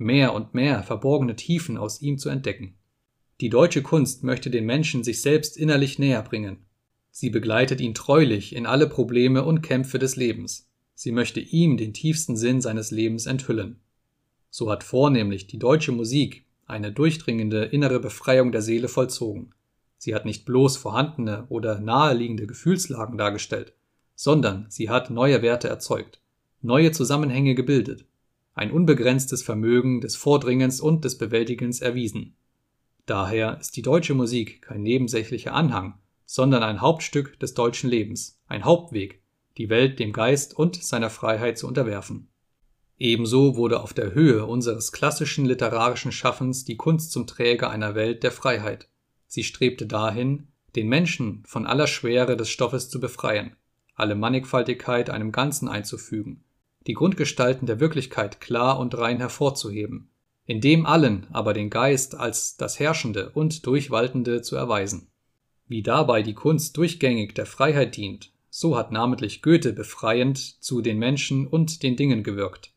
[0.01, 2.73] mehr und mehr verborgene Tiefen aus ihm zu entdecken.
[3.41, 6.59] Die deutsche Kunst möchte den Menschen sich selbst innerlich näher bringen.
[7.09, 10.69] Sie begleitet ihn treulich in alle Probleme und Kämpfe des Lebens.
[10.93, 13.79] Sie möchte ihm den tiefsten Sinn seines Lebens enthüllen.
[14.51, 19.55] So hat vornehmlich die deutsche Musik eine durchdringende innere Befreiung der Seele vollzogen.
[19.97, 23.73] Sie hat nicht bloß vorhandene oder naheliegende Gefühlslagen dargestellt,
[24.13, 26.21] sondern sie hat neue Werte erzeugt.
[26.61, 28.05] neue Zusammenhänge gebildet,
[28.53, 32.35] ein unbegrenztes Vermögen des Vordringens und des Bewältigens erwiesen.
[33.05, 38.63] Daher ist die deutsche Musik kein nebensächlicher Anhang, sondern ein Hauptstück des deutschen Lebens, ein
[38.63, 39.21] Hauptweg,
[39.57, 42.29] die Welt dem Geist und seiner Freiheit zu unterwerfen.
[42.97, 48.21] Ebenso wurde auf der Höhe unseres klassischen literarischen Schaffens die Kunst zum Träger einer Welt
[48.21, 48.87] der Freiheit.
[49.25, 53.55] Sie strebte dahin, den Menschen von aller Schwere des Stoffes zu befreien,
[53.95, 56.43] alle Mannigfaltigkeit einem Ganzen einzufügen,
[56.85, 60.10] die Grundgestalten der Wirklichkeit klar und rein hervorzuheben,
[60.51, 65.07] in dem allen aber den Geist als das Herrschende und Durchwaltende zu erweisen.
[65.65, 70.99] Wie dabei die Kunst durchgängig der Freiheit dient, so hat namentlich Goethe befreiend zu den
[70.99, 72.73] Menschen und den Dingen gewirkt.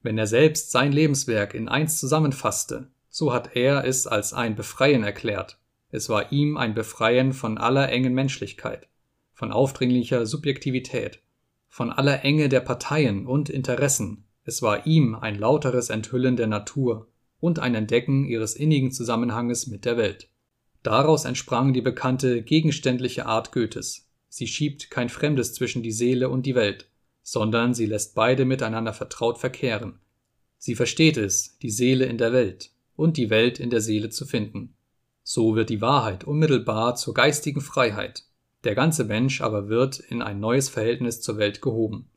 [0.00, 5.04] Wenn er selbst sein Lebenswerk in eins zusammenfasste, so hat er es als ein Befreien
[5.04, 5.58] erklärt.
[5.90, 8.88] Es war ihm ein Befreien von aller engen Menschlichkeit,
[9.34, 11.20] von aufdringlicher Subjektivität,
[11.68, 14.24] von aller Enge der Parteien und Interessen.
[14.44, 17.09] Es war ihm ein lauteres Enthüllen der Natur
[17.40, 20.28] und ein Entdecken ihres innigen Zusammenhanges mit der Welt.
[20.82, 24.08] Daraus entsprang die bekannte gegenständliche Art Goethes.
[24.28, 26.88] Sie schiebt kein Fremdes zwischen die Seele und die Welt,
[27.22, 29.98] sondern sie lässt beide miteinander vertraut verkehren.
[30.58, 34.26] Sie versteht es, die Seele in der Welt und die Welt in der Seele zu
[34.26, 34.74] finden.
[35.22, 38.24] So wird die Wahrheit unmittelbar zur geistigen Freiheit,
[38.64, 42.08] der ganze Mensch aber wird in ein neues Verhältnis zur Welt gehoben.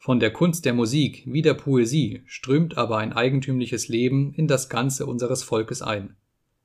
[0.00, 4.68] Von der Kunst der Musik wie der Poesie strömt aber ein eigentümliches Leben in das
[4.68, 6.16] Ganze unseres Volkes ein.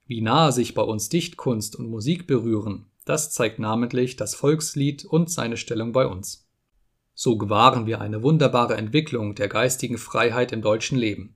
[0.06, 5.32] Wie nahe sich bei uns Dichtkunst und Musik berühren, das zeigt namentlich das Volkslied und
[5.32, 6.48] seine Stellung bei uns.
[7.15, 11.36] So gewahren wir eine wunderbare Entwicklung der geistigen Freiheit im deutschen Leben.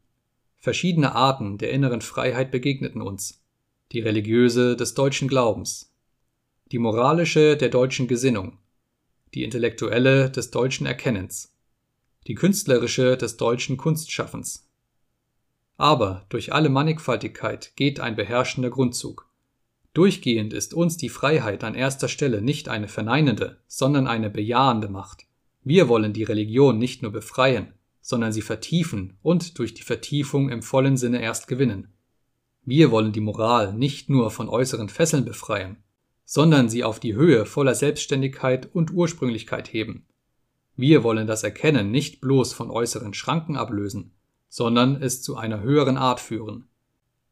[0.57, 3.43] Verschiedene Arten der inneren Freiheit begegneten uns.
[3.91, 5.93] Die religiöse des deutschen Glaubens,
[6.71, 8.57] die moralische der deutschen Gesinnung,
[9.33, 11.56] die intellektuelle des deutschen Erkennens,
[12.27, 14.67] die künstlerische des deutschen Kunstschaffens,
[15.77, 19.29] aber durch alle Mannigfaltigkeit geht ein beherrschender Grundzug.
[19.93, 25.25] Durchgehend ist uns die Freiheit an erster Stelle nicht eine verneinende, sondern eine bejahende Macht.
[25.63, 30.61] Wir wollen die Religion nicht nur befreien, sondern sie vertiefen und durch die Vertiefung im
[30.61, 31.93] vollen Sinne erst gewinnen.
[32.63, 35.77] Wir wollen die Moral nicht nur von äußeren Fesseln befreien,
[36.25, 40.05] sondern sie auf die Höhe voller Selbstständigkeit und Ursprünglichkeit heben.
[40.79, 44.11] Wir wollen das Erkennen nicht bloß von äußeren Schranken ablösen,
[44.47, 46.67] sondern es zu einer höheren Art führen.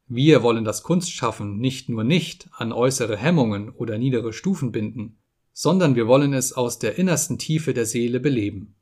[0.08, 5.18] Wir wollen das Kunstschaffen nicht nur nicht an äußere Hemmungen oder niedere Stufen binden,
[5.54, 8.74] sondern wir wollen es aus der innersten Tiefe der Seele beleben.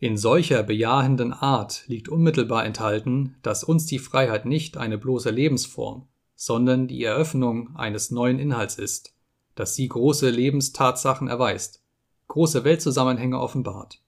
[0.00, 6.08] In solcher bejahenden Art liegt unmittelbar enthalten, dass uns die Freiheit nicht eine bloße Lebensform,
[6.34, 9.14] sondern die Eröffnung eines neuen Inhalts ist,
[9.54, 11.82] dass sie große Lebenstatsachen erweist,
[12.28, 14.00] große Weltzusammenhänge offenbart.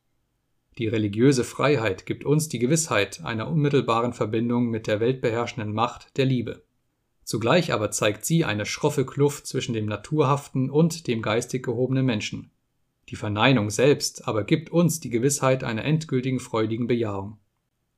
[0.78, 6.24] Die religiöse Freiheit gibt uns die Gewissheit einer unmittelbaren Verbindung mit der weltbeherrschenden Macht der
[6.24, 6.62] Liebe.
[7.24, 12.50] Zugleich aber zeigt sie eine schroffe Kluft zwischen dem naturhaften und dem geistig gehobenen Menschen.
[13.08, 17.38] Die Verneinung selbst aber gibt uns die Gewissheit einer endgültigen freudigen Bejahung.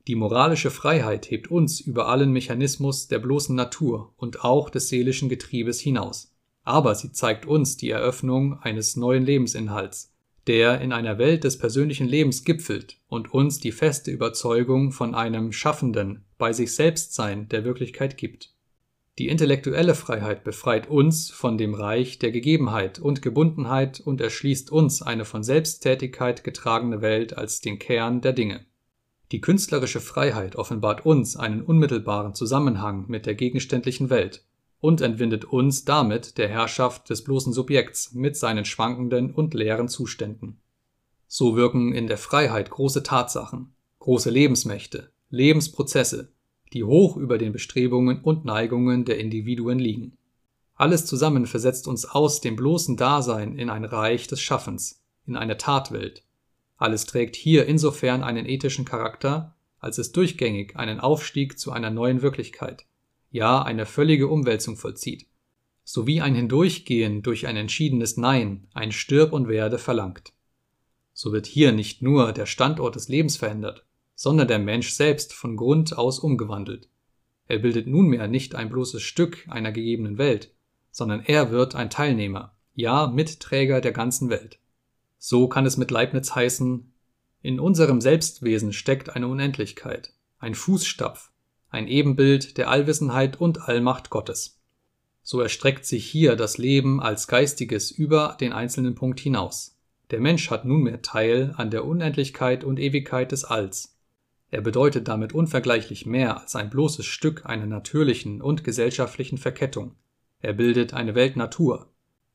[0.07, 5.29] Die moralische Freiheit hebt uns über allen Mechanismus der bloßen Natur und auch des seelischen
[5.29, 6.33] Getriebes hinaus.
[6.63, 10.10] Aber sie zeigt uns die Eröffnung eines neuen Lebensinhalts,
[10.51, 15.53] der in einer Welt des persönlichen Lebens gipfelt und uns die feste Überzeugung von einem
[15.53, 18.53] schaffenden, bei sich selbst sein der Wirklichkeit gibt.
[19.17, 25.01] Die intellektuelle Freiheit befreit uns von dem Reich der Gegebenheit und Gebundenheit und erschließt uns
[25.01, 28.65] eine von Selbsttätigkeit getragene Welt als den Kern der Dinge.
[29.31, 34.43] Die künstlerische Freiheit offenbart uns einen unmittelbaren Zusammenhang mit der gegenständlichen Welt
[34.81, 40.59] und entwindet uns damit der Herrschaft des bloßen Subjekts mit seinen schwankenden und leeren Zuständen.
[41.27, 46.33] So wirken in der Freiheit große Tatsachen, große Lebensmächte, Lebensprozesse,
[46.73, 50.17] die hoch über den Bestrebungen und Neigungen der Individuen liegen.
[50.75, 55.57] Alles zusammen versetzt uns aus dem bloßen Dasein in ein Reich des Schaffens, in eine
[55.57, 56.23] Tatwelt.
[56.77, 62.23] Alles trägt hier insofern einen ethischen Charakter, als es durchgängig einen Aufstieg zu einer neuen
[62.23, 62.85] Wirklichkeit,
[63.31, 65.25] ja eine völlige Umwälzung vollzieht,
[65.83, 70.33] sowie ein Hindurchgehen durch ein entschiedenes Nein, ein Stirb und Werde verlangt.
[71.13, 75.55] So wird hier nicht nur der Standort des Lebens verändert, sondern der Mensch selbst von
[75.55, 76.89] Grund aus umgewandelt.
[77.47, 80.53] Er bildet nunmehr nicht ein bloßes Stück einer gegebenen Welt,
[80.91, 84.59] sondern er wird ein Teilnehmer, ja Mitträger der ganzen Welt.
[85.17, 86.91] So kann es mit Leibniz heißen,
[87.41, 91.30] in unserem Selbstwesen steckt eine Unendlichkeit, ein Fußstapf,
[91.71, 94.59] ein Ebenbild der Allwissenheit und Allmacht Gottes.
[95.23, 99.77] So erstreckt sich hier das Leben als Geistiges über den einzelnen Punkt hinaus.
[100.11, 103.97] Der Mensch hat nunmehr Teil an der Unendlichkeit und Ewigkeit des Alls.
[104.49, 109.95] Er bedeutet damit unvergleichlich mehr als ein bloßes Stück einer natürlichen und gesellschaftlichen Verkettung.
[110.41, 111.87] Er bildet eine Weltnatur.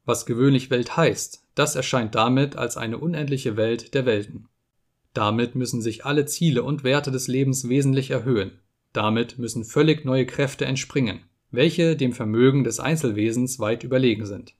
[0.06, 4.48] Was gewöhnlich Welt heißt, das erscheint damit als eine unendliche Welt der Welten.
[5.12, 8.60] Damit müssen sich alle Ziele und Werte des Lebens wesentlich erhöhen.
[8.96, 14.54] Damit müssen völlig neue Kräfte entspringen, welche dem Vermögen des Einzelwesens weit überlegen sind.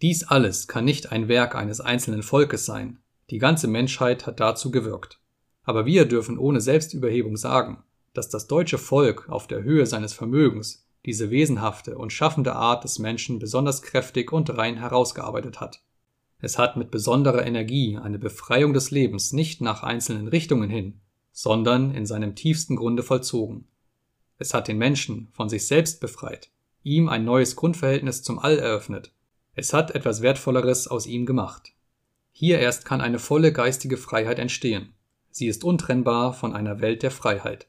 [0.00, 3.00] Dies alles kann nicht ein Werk eines einzelnen Volkes sein.
[3.28, 5.20] Die ganze Menschheit hat dazu gewirkt.
[5.62, 10.88] Aber wir dürfen ohne Selbstüberhebung sagen, dass das deutsche Volk auf der Höhe seines Vermögens
[11.04, 15.82] diese wesenhafte und schaffende Art des Menschen besonders kräftig und rein herausgearbeitet hat.
[16.38, 21.02] Es hat mit besonderer Energie eine Befreiung des Lebens nicht nach einzelnen Richtungen hin,
[21.34, 23.66] sondern in seinem tiefsten Grunde vollzogen.
[24.38, 26.50] Es hat den Menschen von sich selbst befreit,
[26.82, 29.12] ihm ein neues Grundverhältnis zum All eröffnet.
[29.54, 31.72] Es hat etwas Wertvolleres aus ihm gemacht.
[32.30, 34.94] Hier erst kann eine volle geistige Freiheit entstehen.
[35.30, 37.68] Sie ist untrennbar von einer Welt der Freiheit.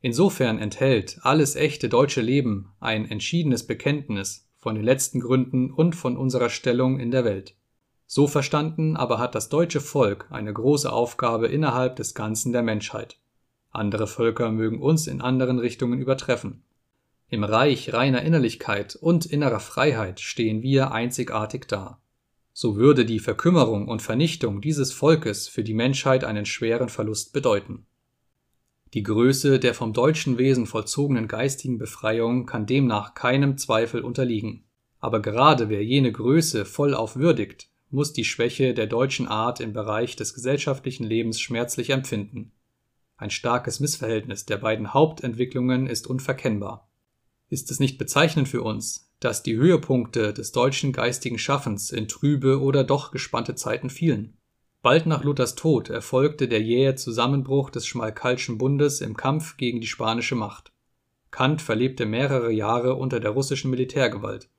[0.00, 6.16] Insofern enthält alles echte deutsche Leben ein entschiedenes Bekenntnis von den letzten Gründen und von
[6.16, 7.55] unserer Stellung in der Welt.
[8.06, 13.18] So verstanden aber hat das deutsche Volk eine große Aufgabe innerhalb des Ganzen der Menschheit.
[13.70, 16.62] Andere Völker mögen uns in anderen Richtungen übertreffen.
[17.28, 21.98] Im Reich reiner Innerlichkeit und innerer Freiheit stehen wir einzigartig da.
[22.52, 27.84] So würde die Verkümmerung und Vernichtung dieses Volkes für die Menschheit einen schweren Verlust bedeuten.
[28.94, 34.64] Die Größe der vom deutschen Wesen vollzogenen geistigen Befreiung kann demnach keinem Zweifel unterliegen.
[35.00, 40.16] Aber gerade wer jene Größe vollauf würdigt, muss die Schwäche der deutschen Art im Bereich
[40.16, 42.52] des gesellschaftlichen Lebens schmerzlich empfinden.
[43.16, 46.90] Ein starkes Missverhältnis der beiden Hauptentwicklungen ist unverkennbar.
[47.48, 52.60] Ist es nicht bezeichnend für uns, dass die Höhepunkte des deutschen geistigen Schaffens in trübe
[52.60, 54.36] oder doch gespannte Zeiten fielen?
[54.82, 59.86] Bald nach Luthers Tod erfolgte der jähe Zusammenbruch des Schmalkalschen Bundes im Kampf gegen die
[59.86, 60.70] spanische Macht.
[61.30, 64.50] Kant verlebte mehrere Jahre unter der russischen Militärgewalt.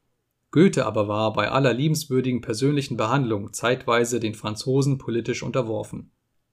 [0.58, 6.10] Goethe aber war bei aller liebenswürdigen persönlichen Behandlung zeitweise den Franzosen politisch unterworfen.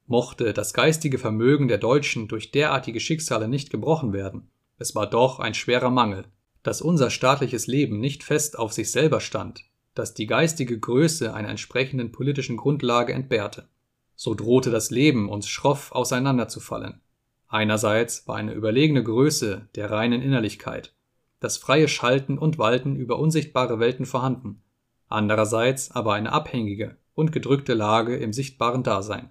[0.06, 5.38] Mochte das geistige Vermögen der Deutschen durch derartige Schicksale nicht gebrochen werden, es war doch
[5.38, 6.26] ein schwerer Mangel,
[6.62, 9.62] dass unser staatliches Leben nicht fest auf sich selber stand,
[9.94, 13.70] dass die geistige Größe einer entsprechenden politischen Grundlage entbehrte.
[14.16, 17.00] So drohte das Leben uns schroff auseinanderzufallen.
[17.48, 20.92] Einerseits war eine überlegene Größe der reinen Innerlichkeit,
[21.40, 24.62] das freie Schalten und Walten über unsichtbare Welten vorhanden,
[25.08, 29.30] andererseits aber eine abhängige und gedrückte Lage im sichtbaren Dasein.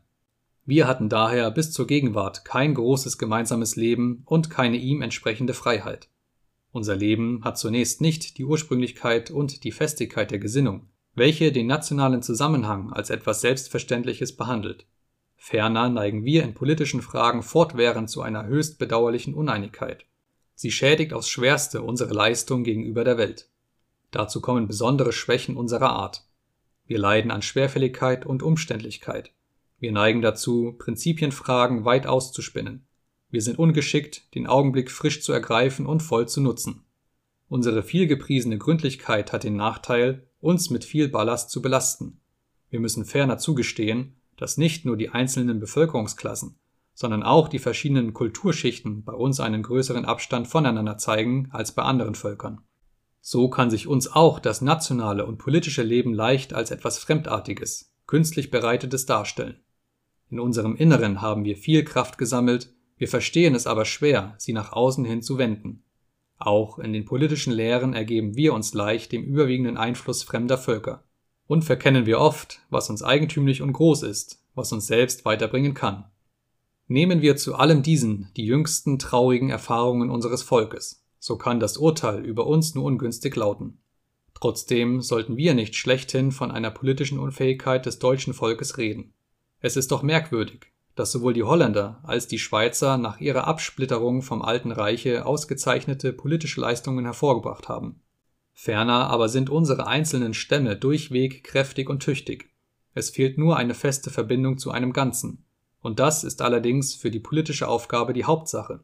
[0.65, 6.09] Wir hatten daher bis zur Gegenwart kein großes gemeinsames Leben und keine ihm entsprechende Freiheit.
[6.71, 12.21] Unser Leben hat zunächst nicht die Ursprünglichkeit und die Festigkeit der Gesinnung, welche den nationalen
[12.21, 14.87] Zusammenhang als etwas Selbstverständliches behandelt.
[15.35, 20.05] Ferner neigen wir in politischen Fragen fortwährend zu einer höchst bedauerlichen Uneinigkeit.
[20.55, 23.49] Sie schädigt aufs Schwerste unsere Leistung gegenüber der Welt.
[24.11, 26.27] Dazu kommen besondere Schwächen unserer Art.
[26.85, 29.31] Wir leiden an Schwerfälligkeit und Umständlichkeit.
[29.79, 32.85] Wir neigen dazu, Prinzipienfragen weit auszuspinnen.
[33.29, 36.83] Wir sind ungeschickt, den Augenblick frisch zu ergreifen und voll zu nutzen.
[37.49, 42.19] Unsere vielgepriesene Gründlichkeit hat den Nachteil, uns mit viel Ballast zu belasten.
[42.69, 46.57] Wir müssen ferner zugestehen, dass nicht nur die einzelnen Bevölkerungsklassen,
[46.93, 52.15] sondern auch die verschiedenen Kulturschichten bei uns einen größeren Abstand voneinander zeigen als bei anderen
[52.15, 52.61] Völkern.
[53.19, 58.51] So kann sich uns auch das nationale und politische Leben leicht als etwas Fremdartiges, künstlich
[58.51, 59.61] bereitetes darstellen.
[60.29, 64.71] In unserem Inneren haben wir viel Kraft gesammelt, wir verstehen es aber schwer, sie nach
[64.71, 65.83] außen hin zu wenden.
[66.37, 71.03] Auch in den politischen Lehren ergeben wir uns leicht dem überwiegenden Einfluss fremder Völker.
[71.47, 76.05] Und verkennen wir oft, was uns eigentümlich und groß ist, was uns selbst weiterbringen kann.
[76.87, 82.25] Nehmen wir zu allem diesen die jüngsten traurigen Erfahrungen unseres Volkes, so kann das Urteil
[82.25, 83.79] über uns nur ungünstig lauten.
[84.33, 89.13] Trotzdem sollten wir nicht schlechthin von einer politischen Unfähigkeit des deutschen Volkes reden.
[89.61, 94.41] Es ist doch merkwürdig, dass sowohl die Holländer als die Schweizer nach ihrer Absplitterung vom
[94.41, 98.01] Alten Reiche ausgezeichnete politische Leistungen hervorgebracht haben.
[98.53, 102.49] Ferner aber sind unsere einzelnen Stämme durchweg kräftig und tüchtig.
[102.93, 105.42] Es fehlt nur eine feste Verbindung zu einem Ganzen,
[105.83, 108.79] und das ist allerdings für die politische Aufgabe die Hauptsache.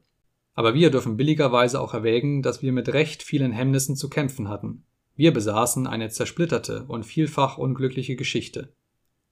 [0.53, 4.83] Aber wir dürfen billigerweise auch erwägen, dass wir mit recht vielen Hemmnissen zu kämpfen hatten.
[5.15, 8.73] Wir besaßen eine zersplitterte und vielfach unglückliche Geschichte.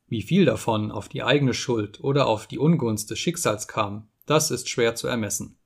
[0.07, 4.49] Wie viel davon auf die eigene Schuld oder auf die Ungunst des Schicksals kam, das
[4.49, 5.57] ist schwer zu ermessen.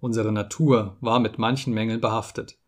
[0.00, 2.58] Unsere Natur war mit manchen Mängeln behaftet.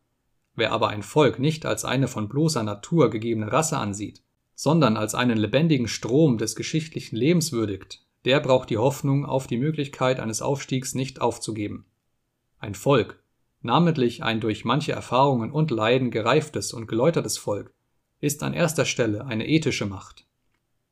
[0.55, 4.23] Wer aber ein Volk nicht als eine von bloßer Natur gegebene Rasse ansieht,
[4.55, 9.57] sondern als einen lebendigen Strom des geschichtlichen Lebens würdigt, der braucht die Hoffnung auf die
[9.57, 11.87] Möglichkeit eines Aufstiegs nicht aufzugeben.
[12.59, 13.23] Ein Volk,
[13.63, 17.73] namentlich ein durch manche Erfahrungen und Leiden gereiftes und geläutertes Volk,
[18.21, 20.27] ist an erster Stelle eine ethische Macht.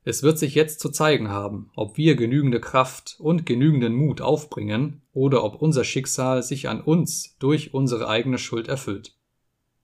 [0.05, 5.03] Es wird sich jetzt zu zeigen haben, ob wir genügende Kraft und genügenden Mut aufbringen
[5.13, 9.17] oder ob unser Schicksal sich an uns durch unsere eigene Schuld erfüllt.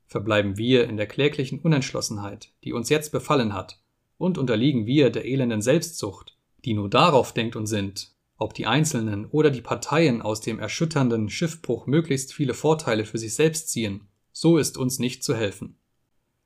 [0.07, 3.81] Verbleiben wir in der kläglichen Unentschlossenheit, die uns jetzt befallen hat,
[4.17, 9.27] und unterliegen wir der elenden Selbstsucht, die nur darauf denkt und sinnt, ob die Einzelnen
[9.27, 14.59] oder die Parteien aus dem erschütternden Schiffbruch möglichst viele Vorteile für sich selbst ziehen, so
[14.59, 15.77] ist uns nicht zu helfen.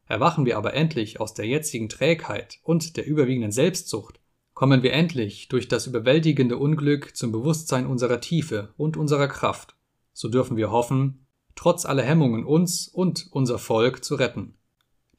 [0.07, 4.21] Erwachen wir aber endlich aus der jetzigen Trägheit und der überwiegenden Selbstsucht,
[4.55, 9.77] kommen wir endlich durch das überwältigende Unglück zum Bewusstsein unserer Tiefe und unserer Kraft,
[10.12, 14.55] so dürfen wir hoffen, trotz aller Hemmungen uns und unser Volk zu retten.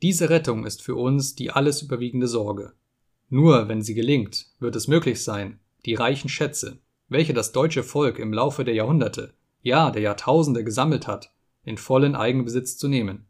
[0.01, 2.73] Diese Rettung ist für uns die alles überwiegende Sorge.
[3.29, 8.19] Nur wenn sie gelingt, wird es möglich sein, die reichen Schätze, welche das deutsche Volk
[8.19, 11.31] im Laufe der Jahrhunderte, ja der Jahrtausende gesammelt hat,
[11.63, 13.27] in vollen Eigenbesitz zu nehmen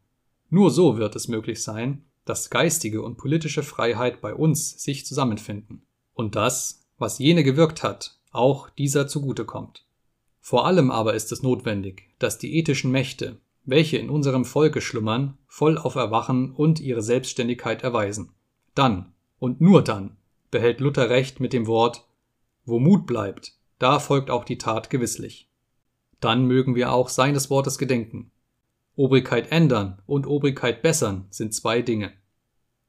[0.50, 5.82] nur so wird es möglich sein, dass geistige und politische Freiheit bei uns sich zusammenfinden
[6.14, 9.86] und das, was jene gewirkt hat, auch dieser zugute kommt.
[10.40, 15.36] Vor allem aber ist es notwendig, dass die ethischen Mächte, welche in unserem Volke schlummern,
[15.46, 18.32] voll auf Erwachen und ihre Selbstständigkeit erweisen.
[18.74, 20.16] Dann und nur dann
[20.50, 22.06] behält Luther recht mit dem Wort
[22.64, 25.48] Wo Mut bleibt, da folgt auch die Tat gewisslich.
[26.20, 28.30] Dann mögen wir auch seines Wortes gedenken,
[28.98, 32.12] Obrigkeit ändern und Obrigkeit bessern sind zwei Dinge.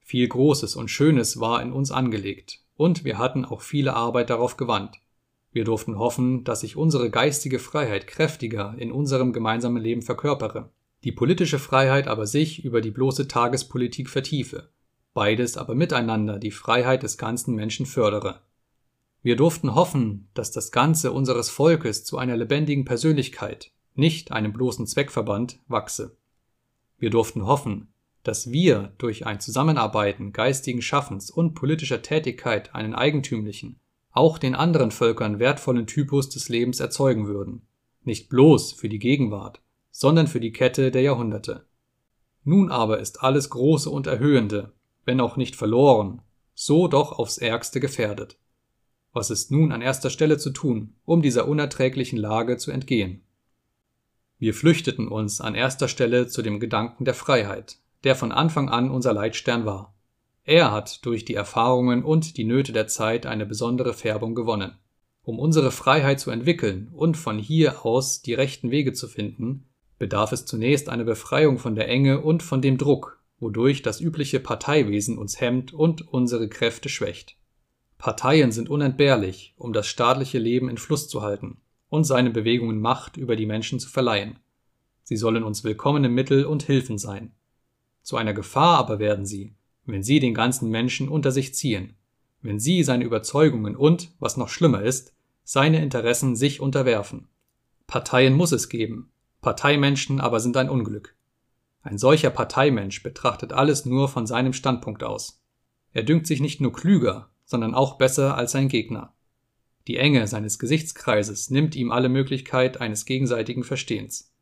[0.01, 4.57] Viel Großes und Schönes war in uns angelegt, und wir hatten auch viele Arbeit darauf
[4.57, 4.97] gewandt.
[5.51, 10.71] Wir durften hoffen, dass sich unsere geistige Freiheit kräftiger in unserem gemeinsamen Leben verkörpere,
[11.03, 14.71] die politische Freiheit aber sich über die bloße Tagespolitik vertiefe,
[15.19, 18.39] beides aber miteinander die Freiheit des ganzen Menschen fördere.
[19.21, 24.87] Wir durften hoffen, dass das Ganze unseres Volkes zu einer lebendigen Persönlichkeit, nicht einem bloßen
[24.87, 26.15] Zweckverband, wachse.
[26.99, 27.89] Wir durften hoffen,
[28.23, 34.91] dass wir durch ein Zusammenarbeiten geistigen Schaffens und politischer Tätigkeit einen eigentümlichen, auch den anderen
[34.91, 37.67] Völkern wertvollen Typus des Lebens erzeugen würden,
[38.05, 39.59] nicht bloß für die Gegenwart,
[39.91, 41.65] sondern für die Kette der Jahrhunderte.
[42.45, 44.71] Nun aber ist alles Große und Erhöhende,
[45.09, 46.21] wenn auch nicht verloren,
[46.53, 48.37] so doch aufs ärgste gefährdet.
[49.11, 53.23] Was ist nun an erster Stelle zu tun, um dieser unerträglichen Lage zu entgehen?
[54.37, 58.91] Wir flüchteten uns an erster Stelle zu dem Gedanken der Freiheit, der von Anfang an
[58.91, 59.95] unser Leitstern war.
[60.43, 64.77] Er hat durch die Erfahrungen und die Nöte der Zeit eine besondere Färbung gewonnen.
[65.23, 69.65] Um unsere Freiheit zu entwickeln und von hier aus die rechten Wege zu finden,
[69.97, 74.39] bedarf es zunächst einer Befreiung von der Enge und von dem Druck, wodurch das übliche
[74.39, 77.37] Parteiwesen uns hemmt und unsere Kräfte schwächt.
[77.97, 81.57] Parteien sind unentbehrlich, um das staatliche Leben in Fluss zu halten
[81.89, 84.39] und seinen Bewegungen Macht über die Menschen zu verleihen.
[85.03, 87.33] Sie sollen uns willkommene Mittel und Hilfen sein.
[88.01, 91.95] Zu einer Gefahr aber werden sie, wenn sie den ganzen Menschen unter sich ziehen,
[92.41, 95.13] wenn sie seine Überzeugungen und, was noch schlimmer ist,
[95.43, 97.27] seine Interessen sich unterwerfen.
[97.87, 99.11] Parteien muss es geben,
[99.41, 101.15] Parteimenschen aber sind ein Unglück.
[101.81, 105.41] Ein solcher Parteimensch betrachtet alles nur von seinem Standpunkt aus.
[105.91, 109.13] Er dünkt sich nicht nur klüger, sondern auch besser als sein Gegner.
[109.87, 114.33] Die Enge seines Gesichtskreises nimmt ihm alle Möglichkeit eines gegenseitigen Verstehens.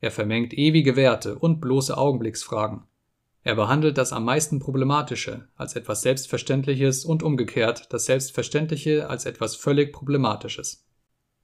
[0.00, 2.82] Er vermengt ewige Werte und bloße Augenblicksfragen.
[3.42, 9.56] Er behandelt das am meisten Problematische als etwas Selbstverständliches und umgekehrt das Selbstverständliche als etwas
[9.56, 10.86] völlig Problematisches.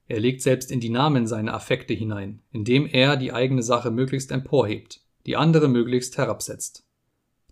[0.07, 4.31] Er legt selbst in die Namen seine Affekte hinein, indem er die eigene Sache möglichst
[4.31, 6.85] emporhebt, die andere möglichst herabsetzt.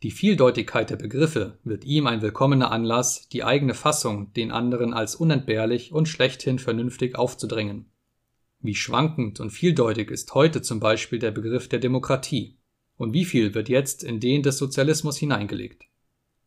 [0.02, 5.14] Die Vieldeutigkeit der Begriffe wird ihm ein willkommener Anlass, die eigene Fassung den anderen als
[5.14, 7.90] unentbehrlich und schlechthin vernünftig aufzudrängen.
[8.60, 12.58] Wie schwankend und vieldeutig ist heute zum Beispiel der Begriff der Demokratie,
[12.96, 15.84] und wie viel wird jetzt in den des Sozialismus hineingelegt.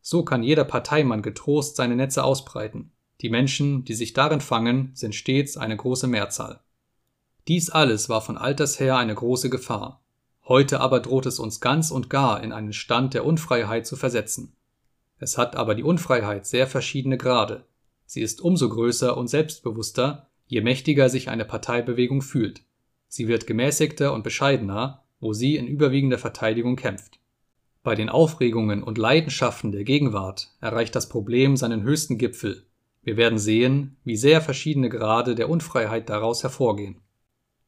[0.00, 2.92] So kann jeder Parteimann getrost seine Netze ausbreiten.
[3.20, 6.60] Die Menschen, die sich darin fangen, sind stets eine große Mehrzahl.
[7.48, 9.99] Dies alles war von alters her eine große Gefahr,
[10.50, 14.56] Heute aber droht es uns ganz und gar in einen Stand der Unfreiheit zu versetzen.
[15.20, 17.66] Es hat aber die Unfreiheit sehr verschiedene Grade.
[18.04, 22.62] Sie ist umso größer und selbstbewusster, je mächtiger sich eine Parteibewegung fühlt.
[23.06, 27.20] Sie wird gemäßigter und bescheidener, wo sie in überwiegender Verteidigung kämpft.
[27.84, 32.66] Bei den Aufregungen und Leidenschaften der Gegenwart erreicht das Problem seinen höchsten Gipfel.
[33.02, 36.96] Wir werden sehen, wie sehr verschiedene Grade der Unfreiheit daraus hervorgehen.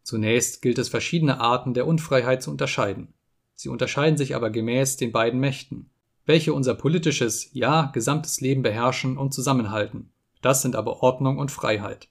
[0.02, 3.14] Zunächst gilt es verschiedene Arten der Unfreiheit zu unterscheiden.
[3.54, 5.90] Sie unterscheiden sich aber gemäß den beiden Mächten.
[6.24, 10.10] welche unser politisches, ja gesamtes Leben beherrschen und zusammenhalten.
[10.40, 12.08] Das sind aber Ordnung und Freiheit.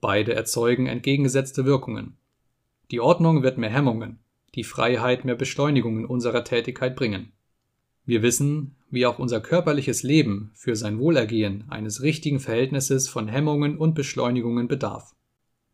[0.00, 2.16] Beide erzeugen entgegengesetzte Wirkungen.
[2.90, 4.18] Die Ordnung wird mehr Hemmungen,
[4.56, 7.32] die Freiheit mehr Beschleunigungen unserer Tätigkeit bringen.
[8.04, 13.78] Wir wissen, wie auch unser körperliches Leben für sein Wohlergehen eines richtigen Verhältnisses von Hemmungen
[13.78, 15.14] und Beschleunigungen bedarf.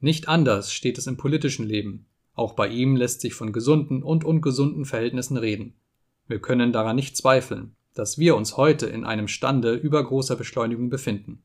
[0.01, 2.07] Nicht anders steht es im politischen Leben.
[2.35, 5.75] Auch bei ihm lässt sich von gesunden und ungesunden Verhältnissen reden.
[6.29, 11.43] Wir können daran nicht zweifeln, dass wir uns heute in einem Stande übergroßer Beschleunigung befinden.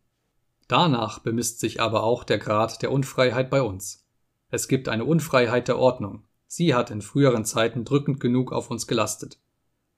[0.67, 4.05] Danach bemisst sich aber auch der Grad der Unfreiheit bei uns.
[4.51, 6.23] Es gibt eine Unfreiheit der Ordnung.
[6.45, 9.39] Sie hat in früheren Zeiten drückend genug auf uns gelastet.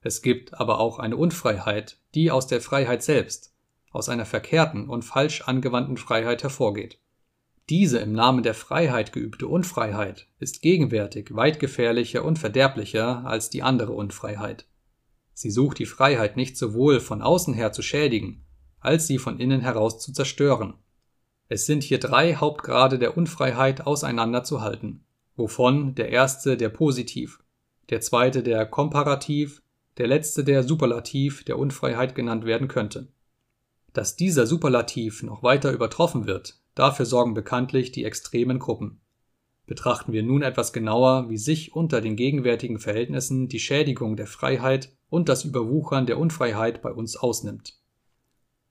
[0.00, 3.52] Es gibt aber auch eine Unfreiheit, die aus der Freiheit selbst,
[3.90, 6.98] aus einer verkehrten und falsch angewandten Freiheit hervorgeht.
[7.68, 13.64] Diese im Namen der Freiheit geübte Unfreiheit ist gegenwärtig weit gefährlicher und verderblicher als die
[13.64, 14.66] andere Unfreiheit.
[15.34, 18.44] Sie sucht die Freiheit nicht sowohl von außen her zu schädigen,
[18.78, 20.74] als sie von innen heraus zu zerstören.
[21.48, 25.04] Es sind hier drei Hauptgrade der Unfreiheit auseinanderzuhalten,
[25.34, 27.40] wovon der erste der Positiv,
[27.90, 29.62] der zweite der Komparativ
[29.98, 33.08] der letzte der Superlativ der Unfreiheit genannt werden könnte.
[33.92, 39.00] Dass dieser Superlativ noch weiter übertroffen wird, dafür sorgen bekanntlich die extremen Gruppen.
[39.66, 44.96] Betrachten wir nun etwas genauer, wie sich unter den gegenwärtigen Verhältnissen die Schädigung der Freiheit
[45.08, 47.74] und das Überwuchern der Unfreiheit bei uns ausnimmt.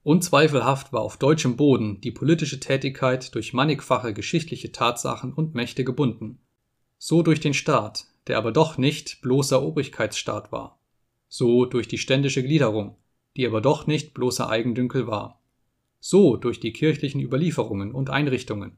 [0.04, 6.40] Unzweifelhaft war auf deutschem Boden die politische Tätigkeit durch mannigfache geschichtliche Tatsachen und Mächte gebunden.
[6.98, 10.80] So durch den Staat, der aber doch nicht bloßer Obrigkeitsstaat war
[11.36, 12.96] so durch die ständische Gliederung,
[13.36, 15.42] die aber doch nicht bloßer Eigendünkel war,
[16.08, 18.78] so durch die kirchlichen Überlieferungen und Einrichtungen,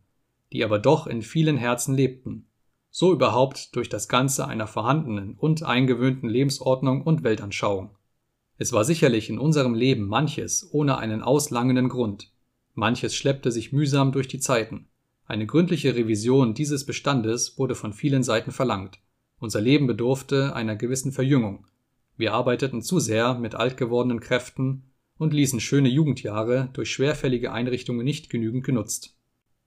[0.53, 2.47] die aber doch in vielen Herzen lebten,
[2.89, 7.89] so überhaupt durch das Ganze einer vorhandenen und eingewöhnten Lebensordnung und Weltanschauung.
[8.57, 12.31] Es war sicherlich in unserem Leben manches ohne einen auslangenden Grund,
[12.75, 14.87] manches schleppte sich mühsam durch die Zeiten.
[15.25, 18.99] Eine gründliche Revision dieses Bestandes wurde von vielen Seiten verlangt.
[19.37, 21.67] Unser Leben bedurfte einer gewissen Verjüngung,
[22.15, 24.83] wir arbeiteten zu sehr mit alt gewordenen Kräften
[25.17, 29.15] und ließen schöne Jugendjahre durch schwerfällige Einrichtungen nicht genügend genutzt.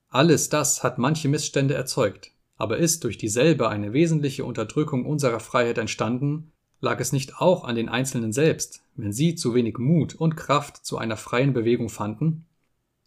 [0.09, 5.77] Alles das hat manche Missstände erzeugt, aber ist durch dieselbe eine wesentliche Unterdrückung unserer Freiheit
[5.77, 10.35] entstanden, lag es nicht auch an den Einzelnen selbst, wenn sie zu wenig Mut und
[10.35, 12.45] Kraft zu einer freien Bewegung fanden?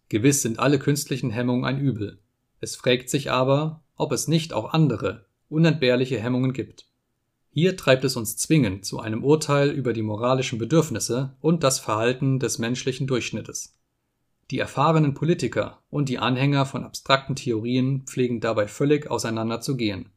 [0.09, 2.19] Gewiss sind alle künstlichen Hemmungen ein Übel.
[2.59, 6.87] Es fragt sich aber, ob es nicht auch andere, unentbehrliche Hemmungen gibt.
[7.57, 12.37] Hier treibt es uns zwingend zu einem Urteil über die moralischen Bedürfnisse und das Verhalten
[12.37, 13.79] des menschlichen Durchschnittes.
[14.51, 20.09] Die erfahrenen Politiker und die Anhänger von abstrakten Theorien pflegen dabei völlig auseinander zu gehen.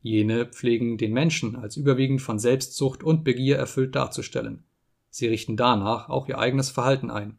[0.00, 4.62] Jene pflegen den Menschen als überwiegend von Selbstsucht und Begier erfüllt darzustellen.
[5.10, 7.36] Sie richten danach auch ihr eigenes Verhalten ein.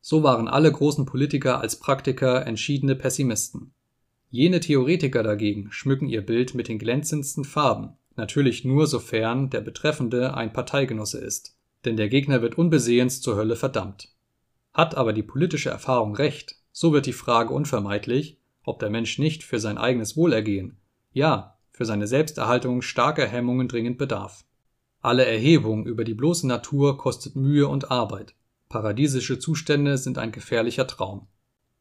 [0.00, 3.72] So waren alle großen Politiker als Praktiker entschiedene Pessimisten.
[4.30, 10.34] Jene Theoretiker dagegen schmücken ihr Bild mit den glänzendsten Farben natürlich nur sofern der Betreffende
[10.34, 14.14] ein Parteigenosse ist, denn der Gegner wird unbesehens zur Hölle verdammt.
[14.72, 19.42] Hat aber die politische Erfahrung recht, so wird die Frage unvermeidlich, ob der Mensch nicht
[19.42, 20.78] für sein eigenes Wohlergehen,
[21.12, 24.44] ja, für seine Selbsterhaltung starker Hemmungen dringend bedarf.
[25.00, 28.34] Alle Erhebung über die bloße Natur kostet Mühe und Arbeit.
[28.68, 31.26] Paradiesische Zustände sind ein gefährlicher Traum.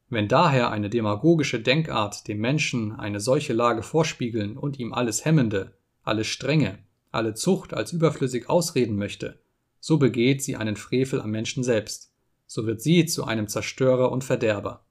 [0.08, 5.78] Wenn daher eine demagogische Denkart dem Menschen eine solche Lage vorspiegeln und ihm alles Hemmende,
[6.04, 6.80] alle Strenge,
[7.12, 9.40] alle Zucht als überflüssig ausreden möchte,
[9.80, 12.14] so begeht sie einen Frevel am Menschen selbst,
[12.46, 14.86] so wird sie zu einem Zerstörer und Verderber.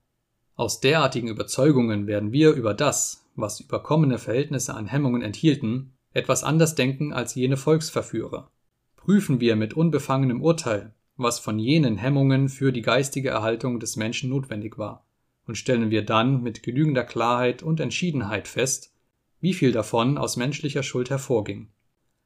[0.55, 6.75] Aus derartigen Überzeugungen werden wir über das, was überkommene Verhältnisse an Hemmungen enthielten, etwas anders
[6.75, 8.51] denken als jene Volksverführer.
[8.97, 14.31] Prüfen wir mit unbefangenem Urteil, was von jenen Hemmungen für die geistige Erhaltung des Menschen
[14.31, 15.07] notwendig war,
[15.47, 18.93] und stellen wir dann mit genügender Klarheit und Entschiedenheit fest,
[19.41, 21.69] wie viel davon aus menschlicher Schuld hervorging.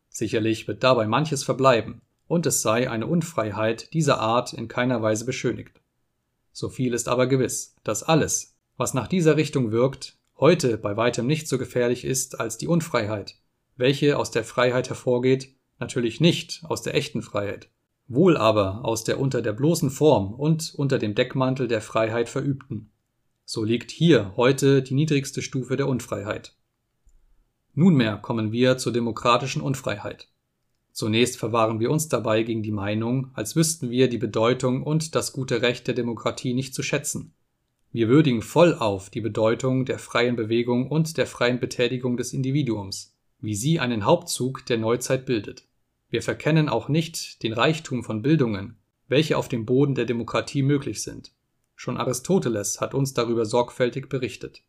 [0.08, 5.24] Sicherlich wird dabei manches verbleiben, und es sei eine Unfreiheit dieser Art in keiner Weise
[5.24, 5.80] beschönigt.
[6.52, 11.26] So viel ist aber gewiss, dass alles, was nach dieser Richtung wirkt, heute bei weitem
[11.26, 13.36] nicht so gefährlich ist als die Unfreiheit,
[13.76, 17.68] welche aus der Freiheit hervorgeht, natürlich nicht aus der echten Freiheit,
[18.06, 22.90] wohl aber aus der unter der bloßen Form und unter dem Deckmantel der Freiheit verübten.
[23.44, 26.54] So liegt hier heute die niedrigste Stufe der Unfreiheit.
[27.74, 30.28] Nunmehr kommen wir zur demokratischen Unfreiheit.
[30.92, 35.32] Zunächst verwahren wir uns dabei gegen die Meinung, als wüssten wir die Bedeutung und das
[35.32, 37.32] gute Recht der Demokratie nicht zu schätzen.
[37.90, 43.54] Wir würdigen vollauf die Bedeutung der freien Bewegung und der freien Betätigung des Individuums, wie
[43.54, 45.64] sie einen Hauptzug der Neuzeit bildet.
[46.10, 48.76] Wir verkennen auch nicht den Reichtum von Bildungen,
[49.08, 51.32] welche auf dem Boden der Demokratie möglich sind.
[51.74, 54.62] Schon Aristoteles hat uns darüber sorgfältig berichtet.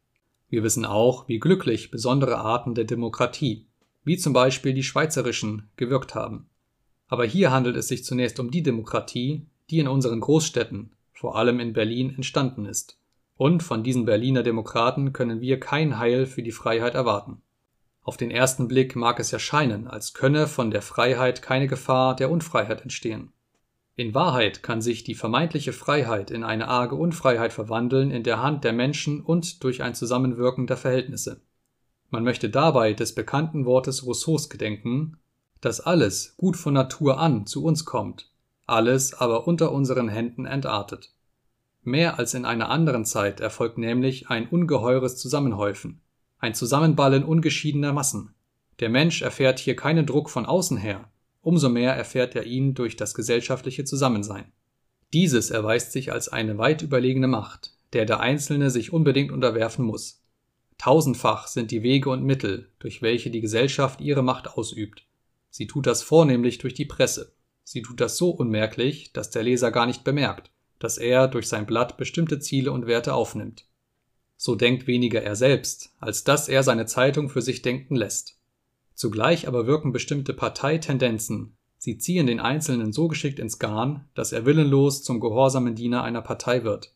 [0.53, 3.65] Wir wissen auch, wie glücklich besondere Arten der Demokratie,
[4.03, 6.45] wie zum Beispiel die schweizerischen, gewirkt haben.
[7.07, 11.59] Aber hier handelt es sich zunächst um die Demokratie, die in unseren Großstädten, vor allem
[11.59, 12.99] in Berlin, entstanden ist.
[13.35, 17.41] Und von diesen Berliner Demokraten können wir kein Heil für die Freiheit erwarten.
[18.03, 22.29] Auf den ersten Blick mag es erscheinen, als könne von der Freiheit keine Gefahr der
[22.29, 23.33] Unfreiheit entstehen.
[23.95, 28.63] In Wahrheit kann sich die vermeintliche Freiheit in eine arge Unfreiheit verwandeln in der Hand
[28.63, 31.41] der Menschen und durch ein Zusammenwirken der Verhältnisse.
[32.09, 35.17] Man möchte dabei des bekannten Wortes Rousseaus gedenken,
[35.61, 38.31] dass alles gut von Natur an zu uns kommt,
[38.65, 41.13] alles aber unter unseren Händen entartet.
[41.83, 46.01] Mehr als in einer anderen Zeit erfolgt nämlich ein ungeheures Zusammenhäufen,
[46.39, 48.33] ein Zusammenballen ungeschiedener Massen.
[48.79, 51.09] Der Mensch erfährt hier keinen Druck von außen her,
[51.43, 54.51] umso mehr erfährt er ihn durch das gesellschaftliche Zusammensein.
[55.13, 60.23] Dieses erweist sich als eine weit überlegene Macht, der der Einzelne sich unbedingt unterwerfen muss.
[60.79, 65.05] Tausendfach sind die Wege und Mittel, durch welche die Gesellschaft ihre Macht ausübt.
[65.51, 67.33] Sie tut das vornehmlich durch die Presse.
[67.63, 71.65] Sie tut das so unmerklich, dass der Leser gar nicht bemerkt, dass er durch sein
[71.65, 73.65] Blatt bestimmte Ziele und Werte aufnimmt.
[74.35, 78.37] So denkt weniger er selbst, als dass er seine Zeitung für sich denken lässt.
[78.95, 84.45] Zugleich aber wirken bestimmte Parteitendenzen, sie ziehen den Einzelnen so geschickt ins Garn, dass er
[84.45, 86.93] willenlos zum gehorsamen Diener einer Partei wird.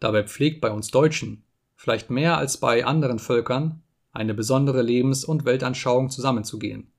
[0.00, 1.44] Dabei pflegt bei uns Deutschen,
[1.76, 3.82] vielleicht mehr als bei anderen Völkern,
[4.12, 6.92] eine besondere Lebens- und Weltanschauung zusammenzugehen.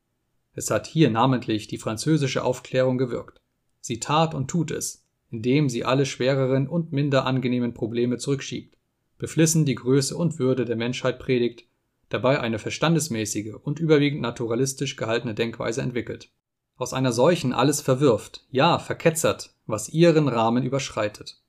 [0.56, 3.42] Es hat hier namentlich die französische Aufklärung gewirkt.
[3.80, 8.78] Sie tat und tut es, indem sie alle schwereren und minder angenehmen Probleme zurückschiebt,
[9.18, 11.66] beflissen die Größe und Würde der Menschheit predigt
[12.14, 16.30] dabei eine verstandesmäßige und überwiegend naturalistisch gehaltene Denkweise entwickelt.
[16.78, 21.42] Aus einer solchen alles verwirft, ja verketzert, was ihren Rahmen überschreitet.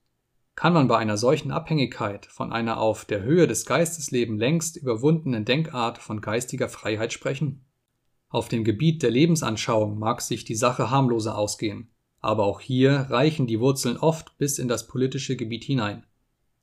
[0.55, 5.45] Kann man bei einer solchen Abhängigkeit von einer auf der Höhe des Geistesleben längst überwundenen
[5.45, 7.63] Denkart von geistiger Freiheit sprechen?
[8.29, 11.91] Auf dem Gebiet der Lebensanschauung mag sich die Sache harmloser ausgehen,
[12.21, 16.07] aber auch hier reichen die Wurzeln oft bis in das politische Gebiet hinein.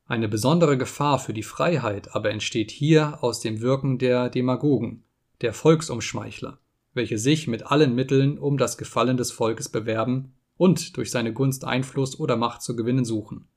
[0.05, 5.03] Eine besondere Gefahr für die Freiheit aber entsteht hier aus dem Wirken der Demagogen,
[5.41, 6.59] der Volksumschmeichler,
[6.93, 11.63] welche sich mit allen Mitteln um das Gefallen des Volkes bewerben und durch seine Gunst
[11.63, 13.47] Einfluss oder Macht zu gewinnen suchen.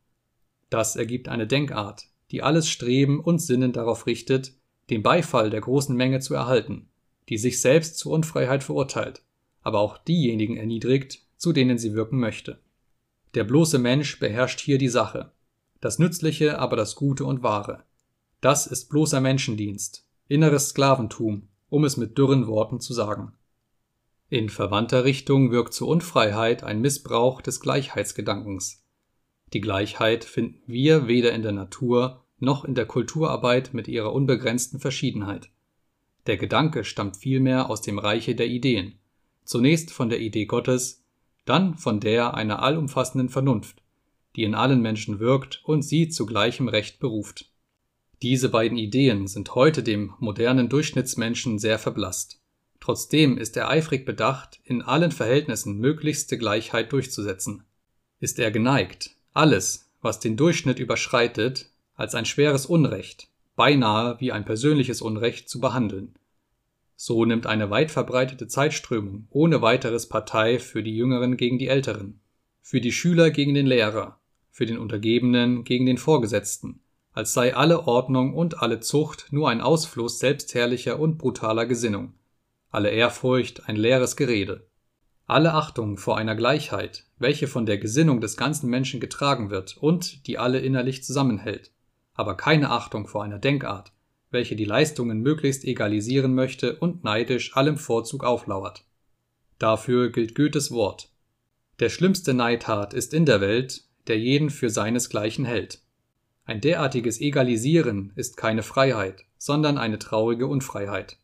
[0.71, 4.55] Das ergibt eine Denkart, die alles Streben und Sinnen darauf richtet,
[4.91, 6.89] den Beifall der großen Menge zu erhalten,
[7.29, 9.23] die sich selbst zur Unfreiheit verurteilt,
[9.63, 12.61] aber auch diejenigen erniedrigt, zu denen sie wirken möchte.
[13.35, 15.33] Der bloße Mensch beherrscht hier die Sache,
[15.81, 17.85] das Nützliche, aber das Gute und Wahre.
[18.41, 23.33] Das ist bloßer Menschendienst, inneres Sklaventum, um es mit dürren Worten zu sagen.
[24.29, 28.85] In verwandter Richtung wirkt zur Unfreiheit ein Missbrauch des Gleichheitsgedankens.
[29.53, 34.81] Die Gleichheit finden wir weder in der Natur noch in der Kulturarbeit mit ihrer unbegrenzten
[34.81, 35.51] Verschiedenheit.
[36.27, 38.99] Der Gedanke stammt vielmehr aus dem Reiche der Ideen,
[39.45, 41.05] zunächst von der Idee Gottes,
[41.45, 43.83] dann von der einer allumfassenden Vernunft,
[44.37, 47.51] die in allen Menschen wirkt und sie zu gleichem Recht beruft.
[48.23, 52.41] Diese beiden Ideen sind heute dem modernen Durchschnittsmenschen sehr verblasst.
[52.81, 57.65] Trotzdem ist er eifrig bedacht, in allen Verhältnissen möglichste Gleichheit durchzusetzen.
[58.21, 64.45] Ist er geneigt, alles, was den Durchschnitt überschreitet, als ein schweres Unrecht, beinahe wie ein
[64.45, 66.15] persönliches Unrecht zu behandeln.
[66.95, 72.21] So nimmt eine weit verbreitete Zeitströmung ohne weiteres Partei für die Jüngeren gegen die Älteren,
[72.63, 74.19] für die Schüler gegen den Lehrer,
[74.57, 76.81] für den Untergebenen gegen den Vorgesetzten,
[77.13, 82.15] als sei alle Ordnung und alle Zucht nur ein Ausfluss selbstherrlicher und brutaler Gesinnung,
[82.71, 84.67] alle Ehrfurcht ein leeres Gerede.
[85.27, 90.27] Alle Achtung vor einer Gleichheit, welche von der Gesinnung des ganzen Menschen getragen wird und
[90.27, 91.71] die alle innerlich zusammenhält,
[92.15, 93.93] aber keine Achtung vor einer Denkart,
[94.31, 98.87] welche die Leistungen möglichst egalisieren möchte und neidisch allem Vorzug auflauert.
[99.59, 101.11] Dafür gilt Goethes Wort.
[101.79, 105.81] Der schlimmste Neidtat ist in der Welt, der jeden für seinesgleichen hält.
[106.45, 111.19] Ein derartiges Egalisieren ist keine Freiheit, sondern eine traurige Unfreiheit.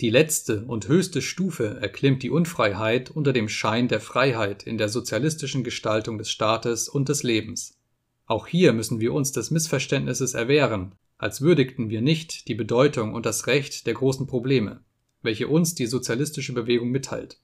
[0.00, 4.88] Die letzte und höchste Stufe erklimmt die Unfreiheit unter dem Schein der Freiheit in der
[4.88, 7.78] sozialistischen Gestaltung des Staates und des Lebens.
[8.26, 13.26] Auch hier müssen wir uns des Missverständnisses erwehren, als würdigten wir nicht die Bedeutung und
[13.26, 14.80] das Recht der großen Probleme,
[15.20, 17.38] welche uns die sozialistische Bewegung mitteilt.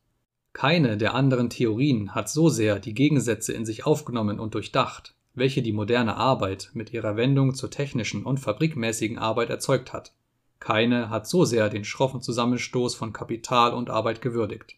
[0.58, 5.62] Keine der anderen Theorien hat so sehr die Gegensätze in sich aufgenommen und durchdacht, welche
[5.62, 10.14] die moderne Arbeit mit ihrer Wendung zur technischen und fabrikmäßigen Arbeit erzeugt hat.
[10.58, 14.74] Keine hat so sehr den schroffen Zusammenstoß von Kapital und Arbeit gewürdigt.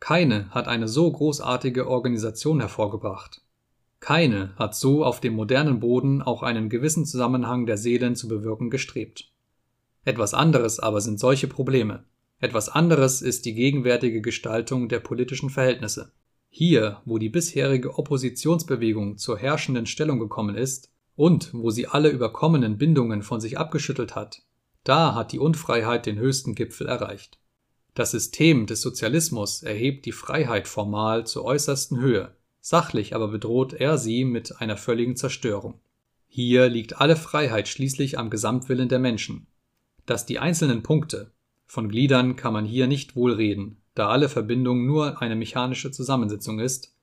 [0.00, 3.40] Keine hat eine so großartige Organisation hervorgebracht.
[4.00, 8.68] Keine hat so auf dem modernen Boden auch einen gewissen Zusammenhang der Seelen zu bewirken
[8.68, 9.32] gestrebt.
[10.04, 12.04] Etwas anderes aber sind solche Probleme.
[12.38, 16.12] Etwas anderes ist die gegenwärtige Gestaltung der politischen Verhältnisse.
[16.50, 22.78] Hier, wo die bisherige Oppositionsbewegung zur herrschenden Stellung gekommen ist und wo sie alle überkommenen
[22.78, 24.42] Bindungen von sich abgeschüttelt hat,
[24.84, 27.38] da hat die Unfreiheit den höchsten Gipfel erreicht.
[27.94, 33.96] Das System des Sozialismus erhebt die Freiheit formal zur äußersten Höhe, sachlich aber bedroht er
[33.96, 35.80] sie mit einer völligen Zerstörung.
[36.26, 39.46] Hier liegt alle Freiheit schließlich am Gesamtwillen der Menschen.
[40.04, 41.32] Dass die einzelnen Punkte,
[41.66, 46.58] von Gliedern kann man hier nicht wohl reden, da alle Verbindung nur eine mechanische Zusammensetzung
[46.60, 46.94] ist,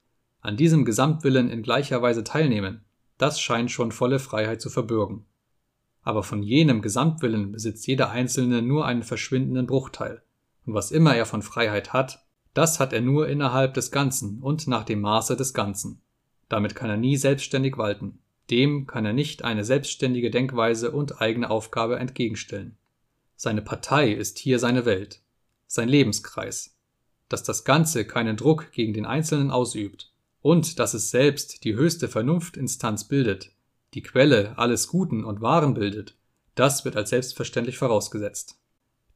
[0.41, 2.83] an diesem Gesamtwillen in gleicher Weise teilnehmen,
[3.17, 5.25] das scheint schon volle Freiheit zu verbürgen.
[6.01, 10.21] Aber von jenem Gesamtwillen besitzt jeder Einzelne nur einen verschwindenden Bruchteil
[10.65, 14.67] und was immer er von Freiheit hat, das hat er nur innerhalb des Ganzen und
[14.67, 16.01] nach dem Maße des Ganzen.
[16.49, 18.19] Damit kann er nie selbstständig walten.
[18.51, 22.77] Dem kann er nicht eine selbstständige Denkweise und eigene Aufgabe entgegenstellen.
[23.35, 25.21] Seine Partei ist hier seine Welt,
[25.67, 26.75] sein Lebenskreis.
[27.29, 30.11] Dass das Ganze keinen Druck gegen den Einzelnen ausübt
[30.41, 33.51] und dass es selbst die höchste Vernunftinstanz bildet,
[33.93, 36.15] die Quelle alles Guten und Wahren bildet,
[36.55, 38.59] das wird als selbstverständlich vorausgesetzt.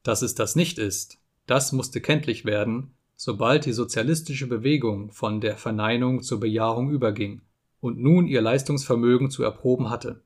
[0.02, 5.56] Dass es das nicht ist, das musste kenntlich werden, sobald die sozialistische Bewegung von der
[5.56, 7.42] Verneinung zur Bejahung überging
[7.80, 10.22] und nun ihr Leistungsvermögen zu erproben hatte.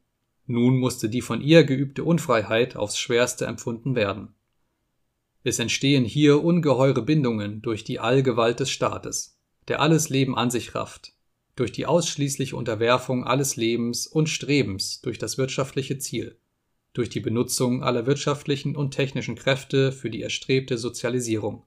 [0.46, 4.34] Nun musste die von ihr geübte Unfreiheit aufs schwerste empfunden werden.
[5.44, 9.38] Es entstehen hier ungeheure Bindungen durch die Allgewalt des Staates,
[9.68, 11.14] der alles Leben an sich rafft,
[11.56, 16.38] durch die ausschließliche Unterwerfung alles Lebens und Strebens durch das wirtschaftliche Ziel,
[16.92, 21.64] durch die Benutzung aller wirtschaftlichen und technischen Kräfte für die erstrebte Sozialisierung.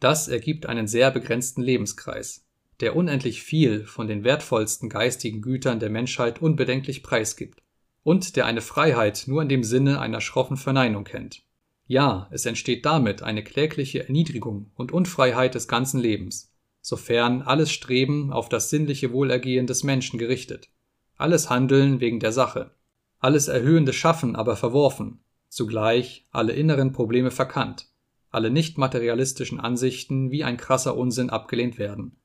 [0.00, 2.46] Das ergibt einen sehr begrenzten Lebenskreis,
[2.80, 7.62] der unendlich viel von den wertvollsten geistigen Gütern der Menschheit unbedenklich preisgibt
[8.02, 11.42] und der eine Freiheit nur in dem Sinne einer schroffen Verneinung kennt.
[11.86, 18.32] Ja, es entsteht damit eine klägliche Erniedrigung und Unfreiheit des ganzen Lebens, sofern alles Streben
[18.32, 20.68] auf das sinnliche Wohlergehen des Menschen gerichtet,
[21.16, 22.72] alles Handeln wegen der Sache,
[23.18, 27.88] alles erhöhende Schaffen aber verworfen, zugleich alle inneren Probleme verkannt,
[28.30, 32.18] alle nicht materialistischen Ansichten wie ein krasser Unsinn abgelehnt werden.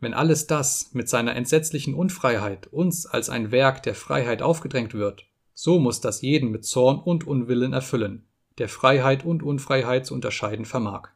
[0.00, 5.26] Wenn alles das mit seiner entsetzlichen Unfreiheit uns als ein Werk der Freiheit aufgedrängt wird,
[5.52, 8.24] so muss das jeden mit Zorn und Unwillen erfüllen,
[8.56, 11.10] der Freiheit und Unfreiheit zu unterscheiden vermag.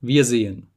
[0.00, 0.72] Wir sehen,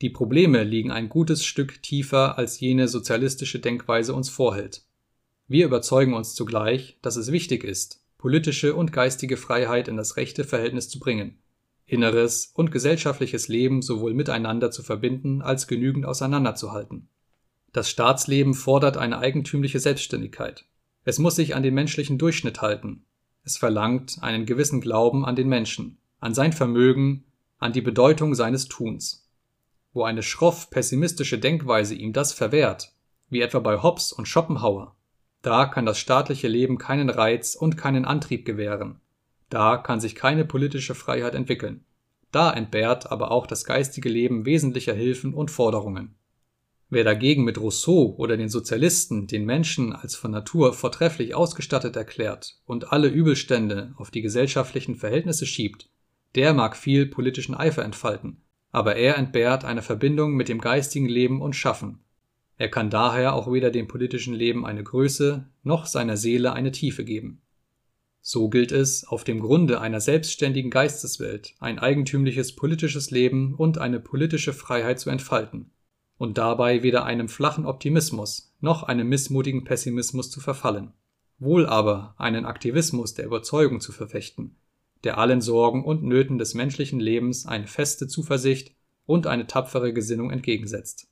[0.00, 4.82] die Probleme liegen ein gutes Stück tiefer, als jene sozialistische Denkweise uns vorhält.
[5.46, 10.44] Wir überzeugen uns zugleich, dass es wichtig ist, politische und geistige Freiheit in das rechte
[10.44, 11.36] Verhältnis zu bringen,
[11.90, 17.08] inneres und gesellschaftliches Leben sowohl miteinander zu verbinden als genügend auseinanderzuhalten.
[17.72, 20.64] Das Staatsleben fordert eine eigentümliche Selbstständigkeit.
[21.04, 23.04] Es muss sich an den menschlichen Durchschnitt halten.
[23.44, 27.24] Es verlangt einen gewissen Glauben an den Menschen, an sein Vermögen,
[27.58, 29.28] an die Bedeutung seines Tuns.
[29.92, 32.92] Wo eine schroff pessimistische Denkweise ihm das verwehrt,
[33.28, 34.94] wie etwa bei Hobbes und Schopenhauer,
[35.42, 39.00] da kann das staatliche Leben keinen Reiz und keinen Antrieb gewähren.
[39.50, 41.84] Da kann sich keine politische Freiheit entwickeln.
[42.32, 46.14] Da entbehrt aber auch das geistige Leben wesentlicher Hilfen und Forderungen.
[46.88, 52.60] Wer dagegen mit Rousseau oder den Sozialisten den Menschen als von Natur vortrefflich ausgestattet erklärt
[52.64, 55.90] und alle Übelstände auf die gesellschaftlichen Verhältnisse schiebt,
[56.34, 58.42] der mag viel politischen Eifer entfalten,
[58.72, 62.00] aber er entbehrt einer Verbindung mit dem geistigen Leben und Schaffen,
[62.60, 67.06] er kann daher auch weder dem politischen Leben eine Größe noch seiner Seele eine Tiefe
[67.06, 67.40] geben.
[68.22, 73.98] So gilt es, auf dem Grunde einer selbstständigen Geisteswelt ein eigentümliches politisches Leben und eine
[73.98, 75.70] politische Freiheit zu entfalten
[76.18, 80.92] und dabei weder einem flachen Optimismus noch einem missmutigen Pessimismus zu verfallen,
[81.38, 84.56] wohl aber einen Aktivismus der Überzeugung zu verfechten,
[85.02, 88.74] der allen Sorgen und Nöten des menschlichen Lebens eine feste Zuversicht
[89.06, 91.08] und eine tapfere Gesinnung entgegensetzt.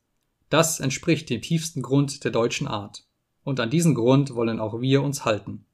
[0.50, 3.06] Das entspricht dem tiefsten Grund der deutschen Art,
[3.44, 5.64] und an diesen Grund wollen auch wir uns halten